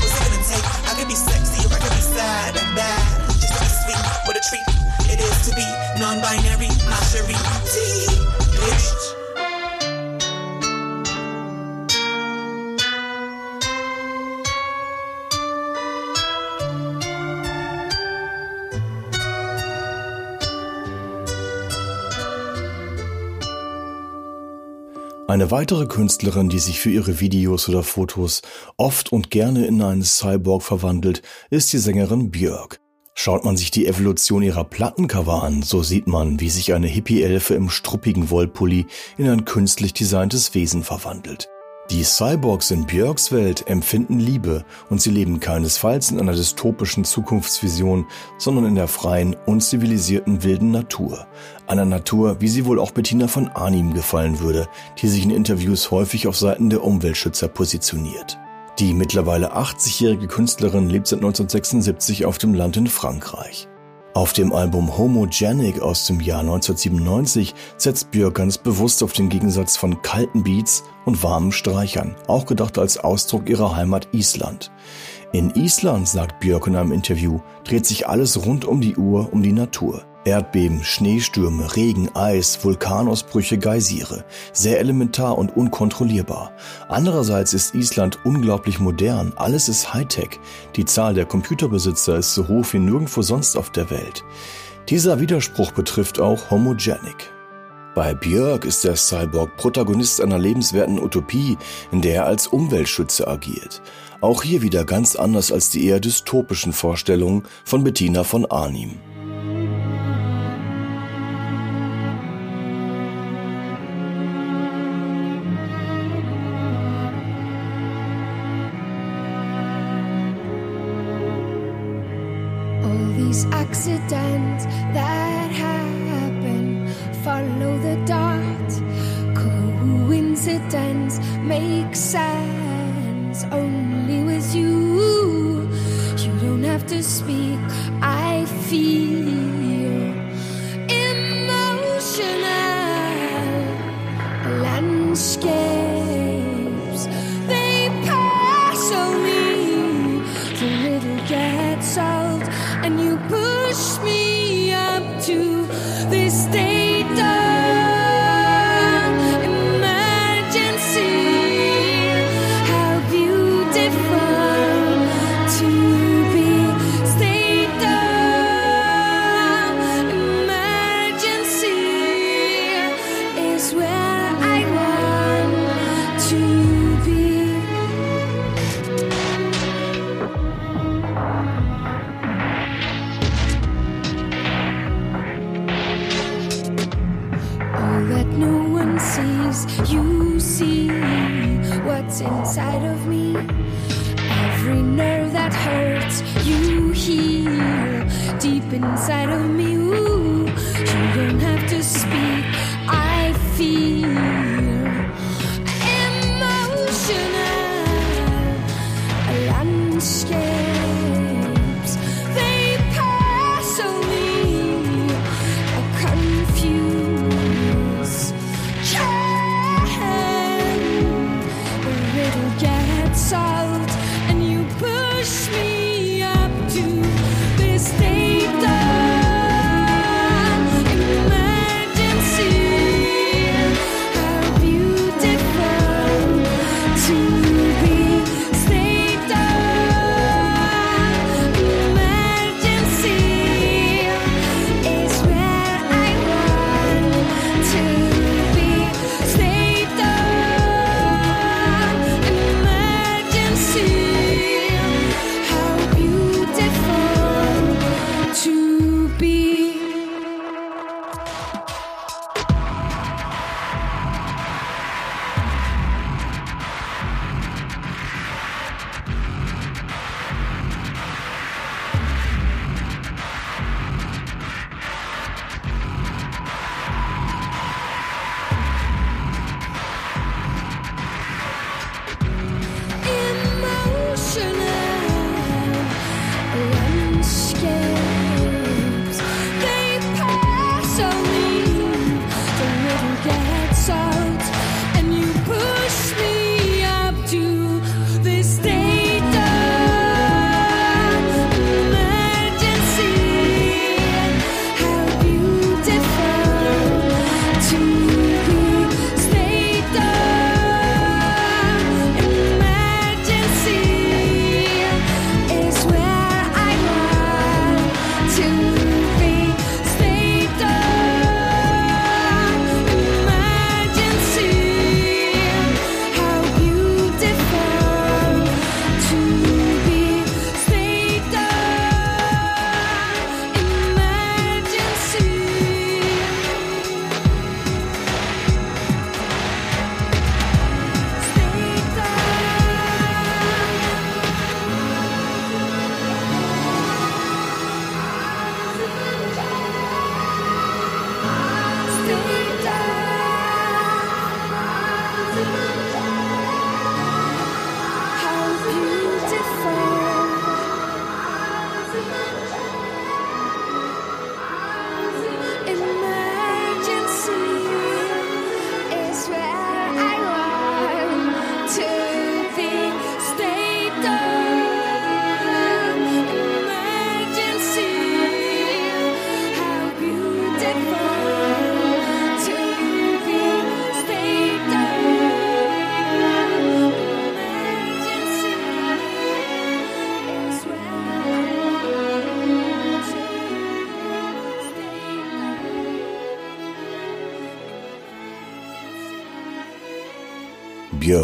Eine 25.28 25.50
weitere 25.50 25.84
Künstlerin, 25.84 26.48
die 26.48 26.58
sich 26.58 26.80
für 26.80 26.88
ihre 26.88 27.20
Videos 27.20 27.68
oder 27.68 27.82
Fotos 27.82 28.40
oft 28.78 29.12
und 29.12 29.30
gerne 29.30 29.66
in 29.66 29.82
einen 29.82 30.02
Cyborg 30.02 30.62
verwandelt, 30.62 31.20
ist 31.50 31.70
die 31.70 31.76
Sängerin 31.76 32.30
Björk. 32.30 32.80
Schaut 33.12 33.44
man 33.44 33.58
sich 33.58 33.70
die 33.70 33.86
Evolution 33.86 34.42
ihrer 34.42 34.64
Plattencover 34.64 35.42
an, 35.42 35.62
so 35.62 35.82
sieht 35.82 36.06
man, 36.06 36.40
wie 36.40 36.48
sich 36.48 36.72
eine 36.72 36.86
Hippie-Elfe 36.86 37.54
im 37.54 37.68
struppigen 37.68 38.30
Wollpulli 38.30 38.86
in 39.18 39.28
ein 39.28 39.44
künstlich 39.44 39.92
designtes 39.92 40.54
Wesen 40.54 40.82
verwandelt. 40.82 41.50
Die 41.90 42.04
Cyborgs 42.04 42.70
in 42.70 42.84
Björks 42.84 43.32
Welt 43.32 43.66
empfinden 43.66 44.18
Liebe 44.18 44.66
und 44.90 45.00
sie 45.00 45.08
leben 45.08 45.40
keinesfalls 45.40 46.10
in 46.10 46.20
einer 46.20 46.34
dystopischen 46.34 47.02
Zukunftsvision, 47.04 48.04
sondern 48.36 48.66
in 48.66 48.74
der 48.74 48.88
freien, 48.88 49.34
unzivilisierten 49.46 50.42
wilden 50.42 50.70
Natur. 50.70 51.26
Einer 51.66 51.86
Natur, 51.86 52.42
wie 52.42 52.48
sie 52.48 52.66
wohl 52.66 52.78
auch 52.78 52.90
Bettina 52.90 53.26
von 53.26 53.48
Arnim 53.48 53.94
gefallen 53.94 54.40
würde, 54.40 54.68
die 55.00 55.08
sich 55.08 55.24
in 55.24 55.30
Interviews 55.30 55.90
häufig 55.90 56.26
auf 56.26 56.36
Seiten 56.36 56.68
der 56.68 56.84
Umweltschützer 56.84 57.48
positioniert. 57.48 58.36
Die 58.78 58.92
mittlerweile 58.92 59.56
80-jährige 59.56 60.26
Künstlerin 60.26 60.90
lebt 60.90 61.06
seit 61.06 61.20
1976 61.20 62.26
auf 62.26 62.36
dem 62.36 62.52
Land 62.52 62.76
in 62.76 62.86
Frankreich. 62.86 63.66
Auf 64.18 64.32
dem 64.32 64.52
Album 64.52 64.98
Homogenic 64.98 65.80
aus 65.80 66.06
dem 66.06 66.20
Jahr 66.20 66.40
1997 66.40 67.54
setzt 67.76 68.10
Björk 68.10 68.34
ganz 68.34 68.58
bewusst 68.58 69.02
auf 69.02 69.12
den 69.12 69.28
Gegensatz 69.28 69.76
von 69.76 70.02
kalten 70.02 70.42
Beats 70.42 70.82
und 71.08 71.22
warmen 71.22 71.52
Streichern, 71.52 72.14
auch 72.26 72.46
gedacht 72.46 72.78
als 72.78 72.98
Ausdruck 72.98 73.48
ihrer 73.48 73.74
Heimat 73.74 74.08
Island. 74.12 74.70
In 75.32 75.50
Island, 75.56 76.06
sagt 76.06 76.40
Björk 76.40 76.66
in 76.66 76.76
einem 76.76 76.92
Interview, 76.92 77.40
dreht 77.64 77.86
sich 77.86 78.06
alles 78.06 78.46
rund 78.46 78.64
um 78.66 78.80
die 78.80 78.96
Uhr 78.96 79.32
um 79.32 79.42
die 79.42 79.52
Natur. 79.52 80.04
Erdbeben, 80.24 80.84
Schneestürme, 80.84 81.74
Regen, 81.76 82.14
Eis, 82.14 82.62
Vulkanausbrüche, 82.62 83.56
Geysire. 83.56 84.24
Sehr 84.52 84.80
elementar 84.80 85.38
und 85.38 85.56
unkontrollierbar. 85.56 86.52
Andererseits 86.88 87.54
ist 87.54 87.74
Island 87.74 88.18
unglaublich 88.24 88.78
modern. 88.78 89.32
Alles 89.36 89.70
ist 89.70 89.94
Hightech. 89.94 90.38
Die 90.76 90.84
Zahl 90.84 91.14
der 91.14 91.24
Computerbesitzer 91.24 92.16
ist 92.16 92.34
so 92.34 92.46
hoch 92.48 92.66
wie 92.72 92.80
nirgendwo 92.80 93.22
sonst 93.22 93.56
auf 93.56 93.70
der 93.70 93.88
Welt. 93.90 94.24
Dieser 94.90 95.20
Widerspruch 95.20 95.72
betrifft 95.72 96.20
auch 96.20 96.50
Homogenic. 96.50 97.32
Bei 97.94 98.14
Björk 98.14 98.64
ist 98.64 98.84
der 98.84 98.96
Cyborg 98.96 99.56
Protagonist 99.56 100.20
einer 100.20 100.38
lebenswerten 100.38 100.98
Utopie, 100.98 101.56
in 101.90 102.00
der 102.02 102.14
er 102.14 102.26
als 102.26 102.46
Umweltschützer 102.46 103.26
agiert. 103.26 103.82
Auch 104.20 104.42
hier 104.42 104.62
wieder 104.62 104.84
ganz 104.84 105.16
anders 105.16 105.50
als 105.50 105.70
die 105.70 105.86
eher 105.86 106.00
dystopischen 106.00 106.72
Vorstellungen 106.72 107.44
von 107.64 107.84
Bettina 107.84 108.24
von 108.24 108.46
Arnim. 108.46 108.98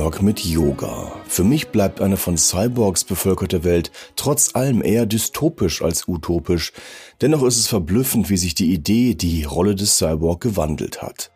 Björk 0.04 0.20
mit 0.20 0.44
Yoga. 0.44 1.12
Für 1.26 1.44
mich 1.44 1.68
bleibt 1.68 2.02
eine 2.02 2.18
von 2.18 2.36
Cyborgs 2.36 3.04
bevölkerte 3.04 3.64
Welt 3.64 3.90
trotz 4.16 4.54
allem 4.54 4.84
eher 4.84 5.06
dystopisch 5.06 5.80
als 5.80 6.06
utopisch. 6.06 6.74
Dennoch 7.22 7.42
ist 7.42 7.56
es 7.56 7.68
verblüffend, 7.68 8.28
wie 8.28 8.36
sich 8.36 8.54
die 8.54 8.74
Idee, 8.74 9.14
die 9.14 9.44
Rolle 9.44 9.74
des 9.74 9.96
Cyborg 9.96 10.42
gewandelt 10.42 11.00
hat. 11.00 11.30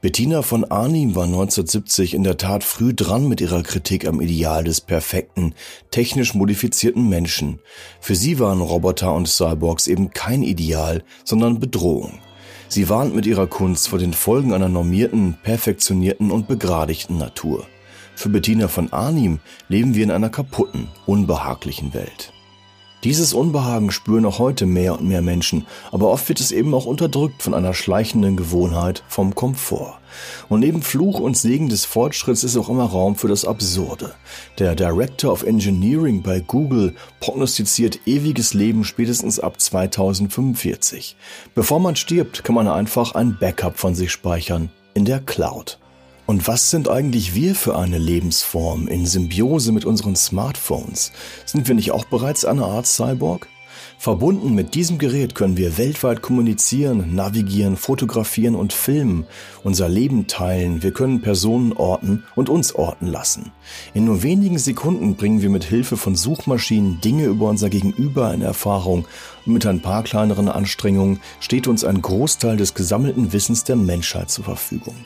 Bettina 0.00 0.40
von 0.40 0.64
Arnim 0.64 1.14
war 1.14 1.24
1970 1.24 2.14
in 2.14 2.24
der 2.24 2.38
Tat 2.38 2.64
früh 2.64 2.94
dran 2.94 3.28
mit 3.28 3.42
ihrer 3.42 3.62
Kritik 3.62 4.06
am 4.06 4.22
Ideal 4.22 4.64
des 4.64 4.80
perfekten, 4.80 5.52
technisch 5.90 6.32
modifizierten 6.32 7.06
Menschen. 7.10 7.60
Für 8.00 8.14
sie 8.14 8.38
waren 8.38 8.62
Roboter 8.62 9.12
und 9.12 9.28
Cyborgs 9.28 9.88
eben 9.88 10.08
kein 10.12 10.42
Ideal, 10.42 11.04
sondern 11.22 11.60
Bedrohung. 11.60 12.18
Sie 12.68 12.88
warnt 12.88 13.14
mit 13.14 13.26
ihrer 13.26 13.46
Kunst 13.46 13.88
vor 13.88 13.98
den 13.98 14.14
Folgen 14.14 14.54
einer 14.54 14.70
normierten, 14.70 15.36
perfektionierten 15.42 16.30
und 16.30 16.48
begradigten 16.48 17.18
Natur. 17.18 17.66
Für 18.16 18.30
Bettina 18.30 18.66
von 18.66 18.92
Arnim 18.94 19.40
leben 19.68 19.94
wir 19.94 20.02
in 20.02 20.10
einer 20.10 20.30
kaputten, 20.30 20.88
unbehaglichen 21.04 21.92
Welt. 21.92 22.32
Dieses 23.04 23.34
Unbehagen 23.34 23.90
spüren 23.90 24.24
auch 24.24 24.38
heute 24.38 24.64
mehr 24.64 24.94
und 24.94 25.06
mehr 25.06 25.20
Menschen, 25.20 25.66
aber 25.92 26.08
oft 26.08 26.26
wird 26.30 26.40
es 26.40 26.50
eben 26.50 26.72
auch 26.72 26.86
unterdrückt 26.86 27.42
von 27.42 27.52
einer 27.52 27.74
schleichenden 27.74 28.38
Gewohnheit 28.38 29.04
vom 29.06 29.34
Komfort. 29.34 29.98
Und 30.48 30.60
neben 30.60 30.80
Fluch 30.80 31.20
und 31.20 31.36
Segen 31.36 31.68
des 31.68 31.84
Fortschritts 31.84 32.42
ist 32.42 32.56
auch 32.56 32.70
immer 32.70 32.86
Raum 32.86 33.16
für 33.16 33.28
das 33.28 33.44
Absurde. 33.44 34.14
Der 34.58 34.74
Director 34.74 35.30
of 35.30 35.42
Engineering 35.42 36.22
bei 36.22 36.40
Google 36.40 36.96
prognostiziert 37.20 38.00
ewiges 38.06 38.54
Leben 38.54 38.82
spätestens 38.82 39.38
ab 39.38 39.60
2045. 39.60 41.16
Bevor 41.54 41.80
man 41.80 41.96
stirbt, 41.96 42.44
kann 42.44 42.54
man 42.54 42.66
einfach 42.66 43.14
ein 43.14 43.36
Backup 43.38 43.76
von 43.76 43.94
sich 43.94 44.10
speichern 44.10 44.70
in 44.94 45.04
der 45.04 45.20
Cloud. 45.20 45.78
Und 46.26 46.48
was 46.48 46.70
sind 46.70 46.88
eigentlich 46.88 47.36
wir 47.36 47.54
für 47.54 47.76
eine 47.78 47.98
Lebensform 47.98 48.88
in 48.88 49.06
Symbiose 49.06 49.70
mit 49.70 49.84
unseren 49.84 50.16
Smartphones? 50.16 51.12
Sind 51.44 51.68
wir 51.68 51.76
nicht 51.76 51.92
auch 51.92 52.04
bereits 52.04 52.44
eine 52.44 52.64
Art 52.64 52.86
Cyborg? 52.86 53.48
Verbunden 53.98 54.54
mit 54.54 54.74
diesem 54.74 54.98
Gerät 54.98 55.34
können 55.36 55.56
wir 55.56 55.78
weltweit 55.78 56.22
kommunizieren, 56.22 57.14
navigieren, 57.14 57.76
fotografieren 57.76 58.56
und 58.56 58.72
filmen, 58.72 59.26
unser 59.62 59.88
Leben 59.88 60.26
teilen, 60.26 60.82
wir 60.82 60.92
können 60.92 61.22
Personen 61.22 61.72
orten 61.72 62.24
und 62.34 62.48
uns 62.48 62.74
orten 62.74 63.06
lassen. 63.06 63.52
In 63.94 64.04
nur 64.04 64.22
wenigen 64.22 64.58
Sekunden 64.58 65.14
bringen 65.14 65.42
wir 65.42 65.50
mit 65.50 65.64
Hilfe 65.64 65.96
von 65.96 66.16
Suchmaschinen 66.16 67.00
Dinge 67.00 67.26
über 67.26 67.48
unser 67.48 67.70
Gegenüber 67.70 68.34
in 68.34 68.42
Erfahrung 68.42 69.06
und 69.46 69.52
mit 69.52 69.64
ein 69.64 69.80
paar 69.80 70.02
kleineren 70.02 70.48
Anstrengungen 70.48 71.20
steht 71.40 71.66
uns 71.68 71.84
ein 71.84 72.02
Großteil 72.02 72.56
des 72.56 72.74
gesammelten 72.74 73.32
Wissens 73.32 73.64
der 73.64 73.76
Menschheit 73.76 74.30
zur 74.30 74.44
Verfügung. 74.44 74.96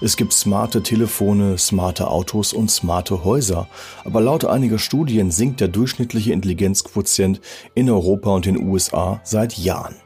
Es 0.00 0.16
gibt 0.16 0.32
smarte 0.32 0.82
Telefone, 0.82 1.58
smarte 1.58 2.08
Autos 2.08 2.52
und 2.52 2.70
smarte 2.70 3.24
Häuser, 3.24 3.68
aber 4.04 4.20
laut 4.20 4.44
einiger 4.44 4.78
Studien 4.78 5.30
sinkt 5.30 5.60
der 5.60 5.68
durchschnittliche 5.68 6.32
Intelligenzquotient 6.32 7.40
in 7.74 7.88
Europa 7.88 8.30
und 8.30 8.46
den 8.46 8.58
USA 8.58 9.20
seit 9.24 9.56
Jahren. 9.56 9.96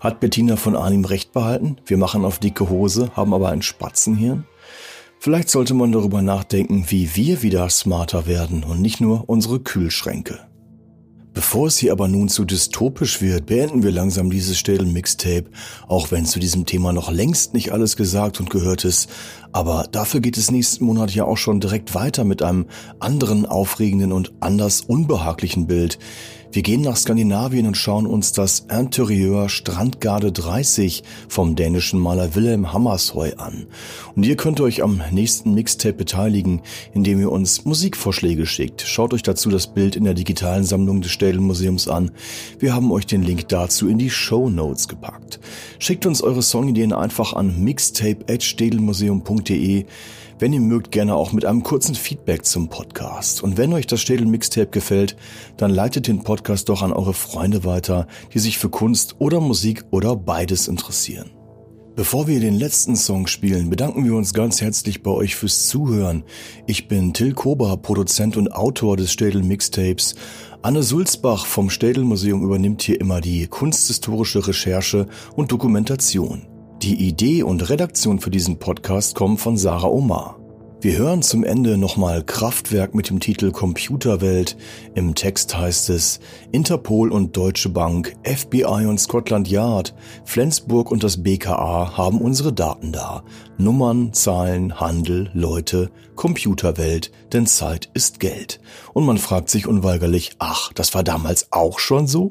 Hat 0.00 0.20
Bettina 0.20 0.56
von 0.56 0.76
Arnim 0.76 1.04
recht 1.04 1.32
behalten? 1.32 1.76
Wir 1.86 1.98
machen 1.98 2.24
auf 2.24 2.38
dicke 2.38 2.68
Hose, 2.68 3.10
haben 3.16 3.34
aber 3.34 3.48
ein 3.48 3.62
Spatzenhirn? 3.62 4.44
Vielleicht 5.18 5.48
sollte 5.48 5.74
man 5.74 5.90
darüber 5.90 6.22
nachdenken, 6.22 6.84
wie 6.88 7.16
wir 7.16 7.42
wieder 7.42 7.68
smarter 7.70 8.26
werden 8.26 8.62
und 8.62 8.80
nicht 8.80 9.00
nur 9.00 9.28
unsere 9.28 9.58
Kühlschränke. 9.58 10.47
Bevor 11.38 11.68
es 11.68 11.78
hier 11.78 11.92
aber 11.92 12.08
nun 12.08 12.28
zu 12.28 12.44
dystopisch 12.44 13.22
wird, 13.22 13.46
beenden 13.46 13.84
wir 13.84 13.92
langsam 13.92 14.28
dieses 14.28 14.58
Städel-Mixtape, 14.58 15.44
auch 15.86 16.10
wenn 16.10 16.26
zu 16.26 16.40
diesem 16.40 16.66
Thema 16.66 16.92
noch 16.92 17.12
längst 17.12 17.54
nicht 17.54 17.70
alles 17.70 17.96
gesagt 17.96 18.40
und 18.40 18.50
gehört 18.50 18.84
ist. 18.84 19.08
Aber 19.52 19.86
dafür 19.92 20.18
geht 20.18 20.36
es 20.36 20.50
nächsten 20.50 20.84
Monat 20.84 21.14
ja 21.14 21.22
auch 21.22 21.36
schon 21.36 21.60
direkt 21.60 21.94
weiter 21.94 22.24
mit 22.24 22.42
einem 22.42 22.66
anderen 22.98 23.46
aufregenden 23.46 24.10
und 24.10 24.32
anders 24.40 24.80
unbehaglichen 24.80 25.68
Bild. 25.68 26.00
Wir 26.50 26.62
gehen 26.62 26.80
nach 26.80 26.96
Skandinavien 26.96 27.66
und 27.66 27.76
schauen 27.76 28.06
uns 28.06 28.32
das 28.32 28.60
Interieur 28.70 29.50
Strandgarde 29.50 30.32
30 30.32 31.02
vom 31.28 31.56
dänischen 31.56 32.00
Maler 32.00 32.34
Wilhelm 32.34 32.72
Hammershøi 32.72 33.34
an. 33.36 33.66
Und 34.16 34.24
ihr 34.24 34.36
könnt 34.36 34.58
euch 34.62 34.82
am 34.82 35.02
nächsten 35.10 35.52
Mixtape 35.52 35.92
beteiligen, 35.92 36.62
indem 36.94 37.20
ihr 37.20 37.30
uns 37.30 37.66
Musikvorschläge 37.66 38.46
schickt. 38.46 38.80
Schaut 38.80 39.12
euch 39.12 39.22
dazu 39.22 39.50
das 39.50 39.66
Bild 39.66 39.94
in 39.94 40.04
der 40.04 40.14
digitalen 40.14 40.64
Sammlung 40.64 41.02
des 41.02 41.10
Städel 41.10 41.42
Museums 41.42 41.86
an. 41.86 42.12
Wir 42.58 42.74
haben 42.74 42.90
euch 42.92 43.04
den 43.06 43.22
Link 43.22 43.48
dazu 43.48 43.86
in 43.86 43.98
die 43.98 44.08
Show 44.08 44.48
Notes 44.48 44.88
gepackt. 44.88 45.40
Schickt 45.78 46.06
uns 46.06 46.22
eure 46.22 46.40
Songideen 46.40 46.94
einfach 46.94 47.34
an 47.34 47.62
mixtape@städelmuseum.de. 47.62 49.84
Wenn 50.40 50.52
ihr 50.52 50.60
mögt, 50.60 50.92
gerne 50.92 51.16
auch 51.16 51.32
mit 51.32 51.44
einem 51.44 51.64
kurzen 51.64 51.96
Feedback 51.96 52.44
zum 52.44 52.68
Podcast. 52.68 53.42
Und 53.42 53.56
wenn 53.56 53.72
euch 53.72 53.88
das 53.88 54.00
Städel 54.00 54.24
Mixtape 54.24 54.68
gefällt, 54.68 55.16
dann 55.56 55.72
leitet 55.72 56.06
den 56.06 56.22
Podcast 56.22 56.68
doch 56.68 56.82
an 56.82 56.92
eure 56.92 57.12
Freunde 57.12 57.64
weiter, 57.64 58.06
die 58.32 58.38
sich 58.38 58.56
für 58.56 58.68
Kunst 58.68 59.16
oder 59.18 59.40
Musik 59.40 59.84
oder 59.90 60.14
beides 60.14 60.68
interessieren. 60.68 61.30
Bevor 61.96 62.28
wir 62.28 62.38
den 62.38 62.54
letzten 62.54 62.94
Song 62.94 63.26
spielen, 63.26 63.68
bedanken 63.68 64.04
wir 64.04 64.14
uns 64.14 64.32
ganz 64.32 64.60
herzlich 64.60 65.02
bei 65.02 65.10
euch 65.10 65.34
fürs 65.34 65.66
Zuhören. 65.66 66.22
Ich 66.68 66.86
bin 66.86 67.12
Till 67.12 67.34
Kober, 67.34 67.76
Produzent 67.76 68.36
und 68.36 68.52
Autor 68.52 68.96
des 68.96 69.10
Städel 69.10 69.42
Mixtapes. 69.42 70.14
Anne 70.62 70.84
Sulzbach 70.84 71.46
vom 71.46 71.68
Städel 71.68 72.04
Museum 72.04 72.44
übernimmt 72.44 72.82
hier 72.82 73.00
immer 73.00 73.20
die 73.20 73.48
kunsthistorische 73.48 74.46
Recherche 74.46 75.08
und 75.34 75.50
Dokumentation. 75.50 76.47
Die 76.82 77.08
Idee 77.08 77.42
und 77.42 77.70
Redaktion 77.70 78.20
für 78.20 78.30
diesen 78.30 78.60
Podcast 78.60 79.16
kommen 79.16 79.36
von 79.36 79.56
Sarah 79.56 79.88
Omar. 79.88 80.38
Wir 80.80 80.96
hören 80.96 81.22
zum 81.22 81.42
Ende 81.42 81.76
nochmal 81.76 82.22
Kraftwerk 82.22 82.94
mit 82.94 83.10
dem 83.10 83.18
Titel 83.18 83.50
Computerwelt. 83.50 84.56
Im 84.94 85.16
Text 85.16 85.56
heißt 85.56 85.90
es, 85.90 86.20
Interpol 86.52 87.10
und 87.10 87.36
Deutsche 87.36 87.68
Bank, 87.68 88.14
FBI 88.22 88.86
und 88.86 89.00
Scotland 89.00 89.48
Yard, 89.48 89.92
Flensburg 90.24 90.92
und 90.92 91.02
das 91.02 91.20
BKA 91.20 91.96
haben 91.96 92.20
unsere 92.20 92.52
Daten 92.52 92.92
da. 92.92 93.24
Nummern, 93.56 94.12
Zahlen, 94.12 94.78
Handel, 94.78 95.32
Leute, 95.34 95.90
Computerwelt, 96.14 97.10
denn 97.32 97.46
Zeit 97.46 97.90
ist 97.92 98.20
Geld. 98.20 98.60
Und 98.92 99.04
man 99.04 99.18
fragt 99.18 99.50
sich 99.50 99.66
unweigerlich, 99.66 100.36
ach, 100.38 100.72
das 100.74 100.94
war 100.94 101.02
damals 101.02 101.48
auch 101.50 101.80
schon 101.80 102.06
so? 102.06 102.30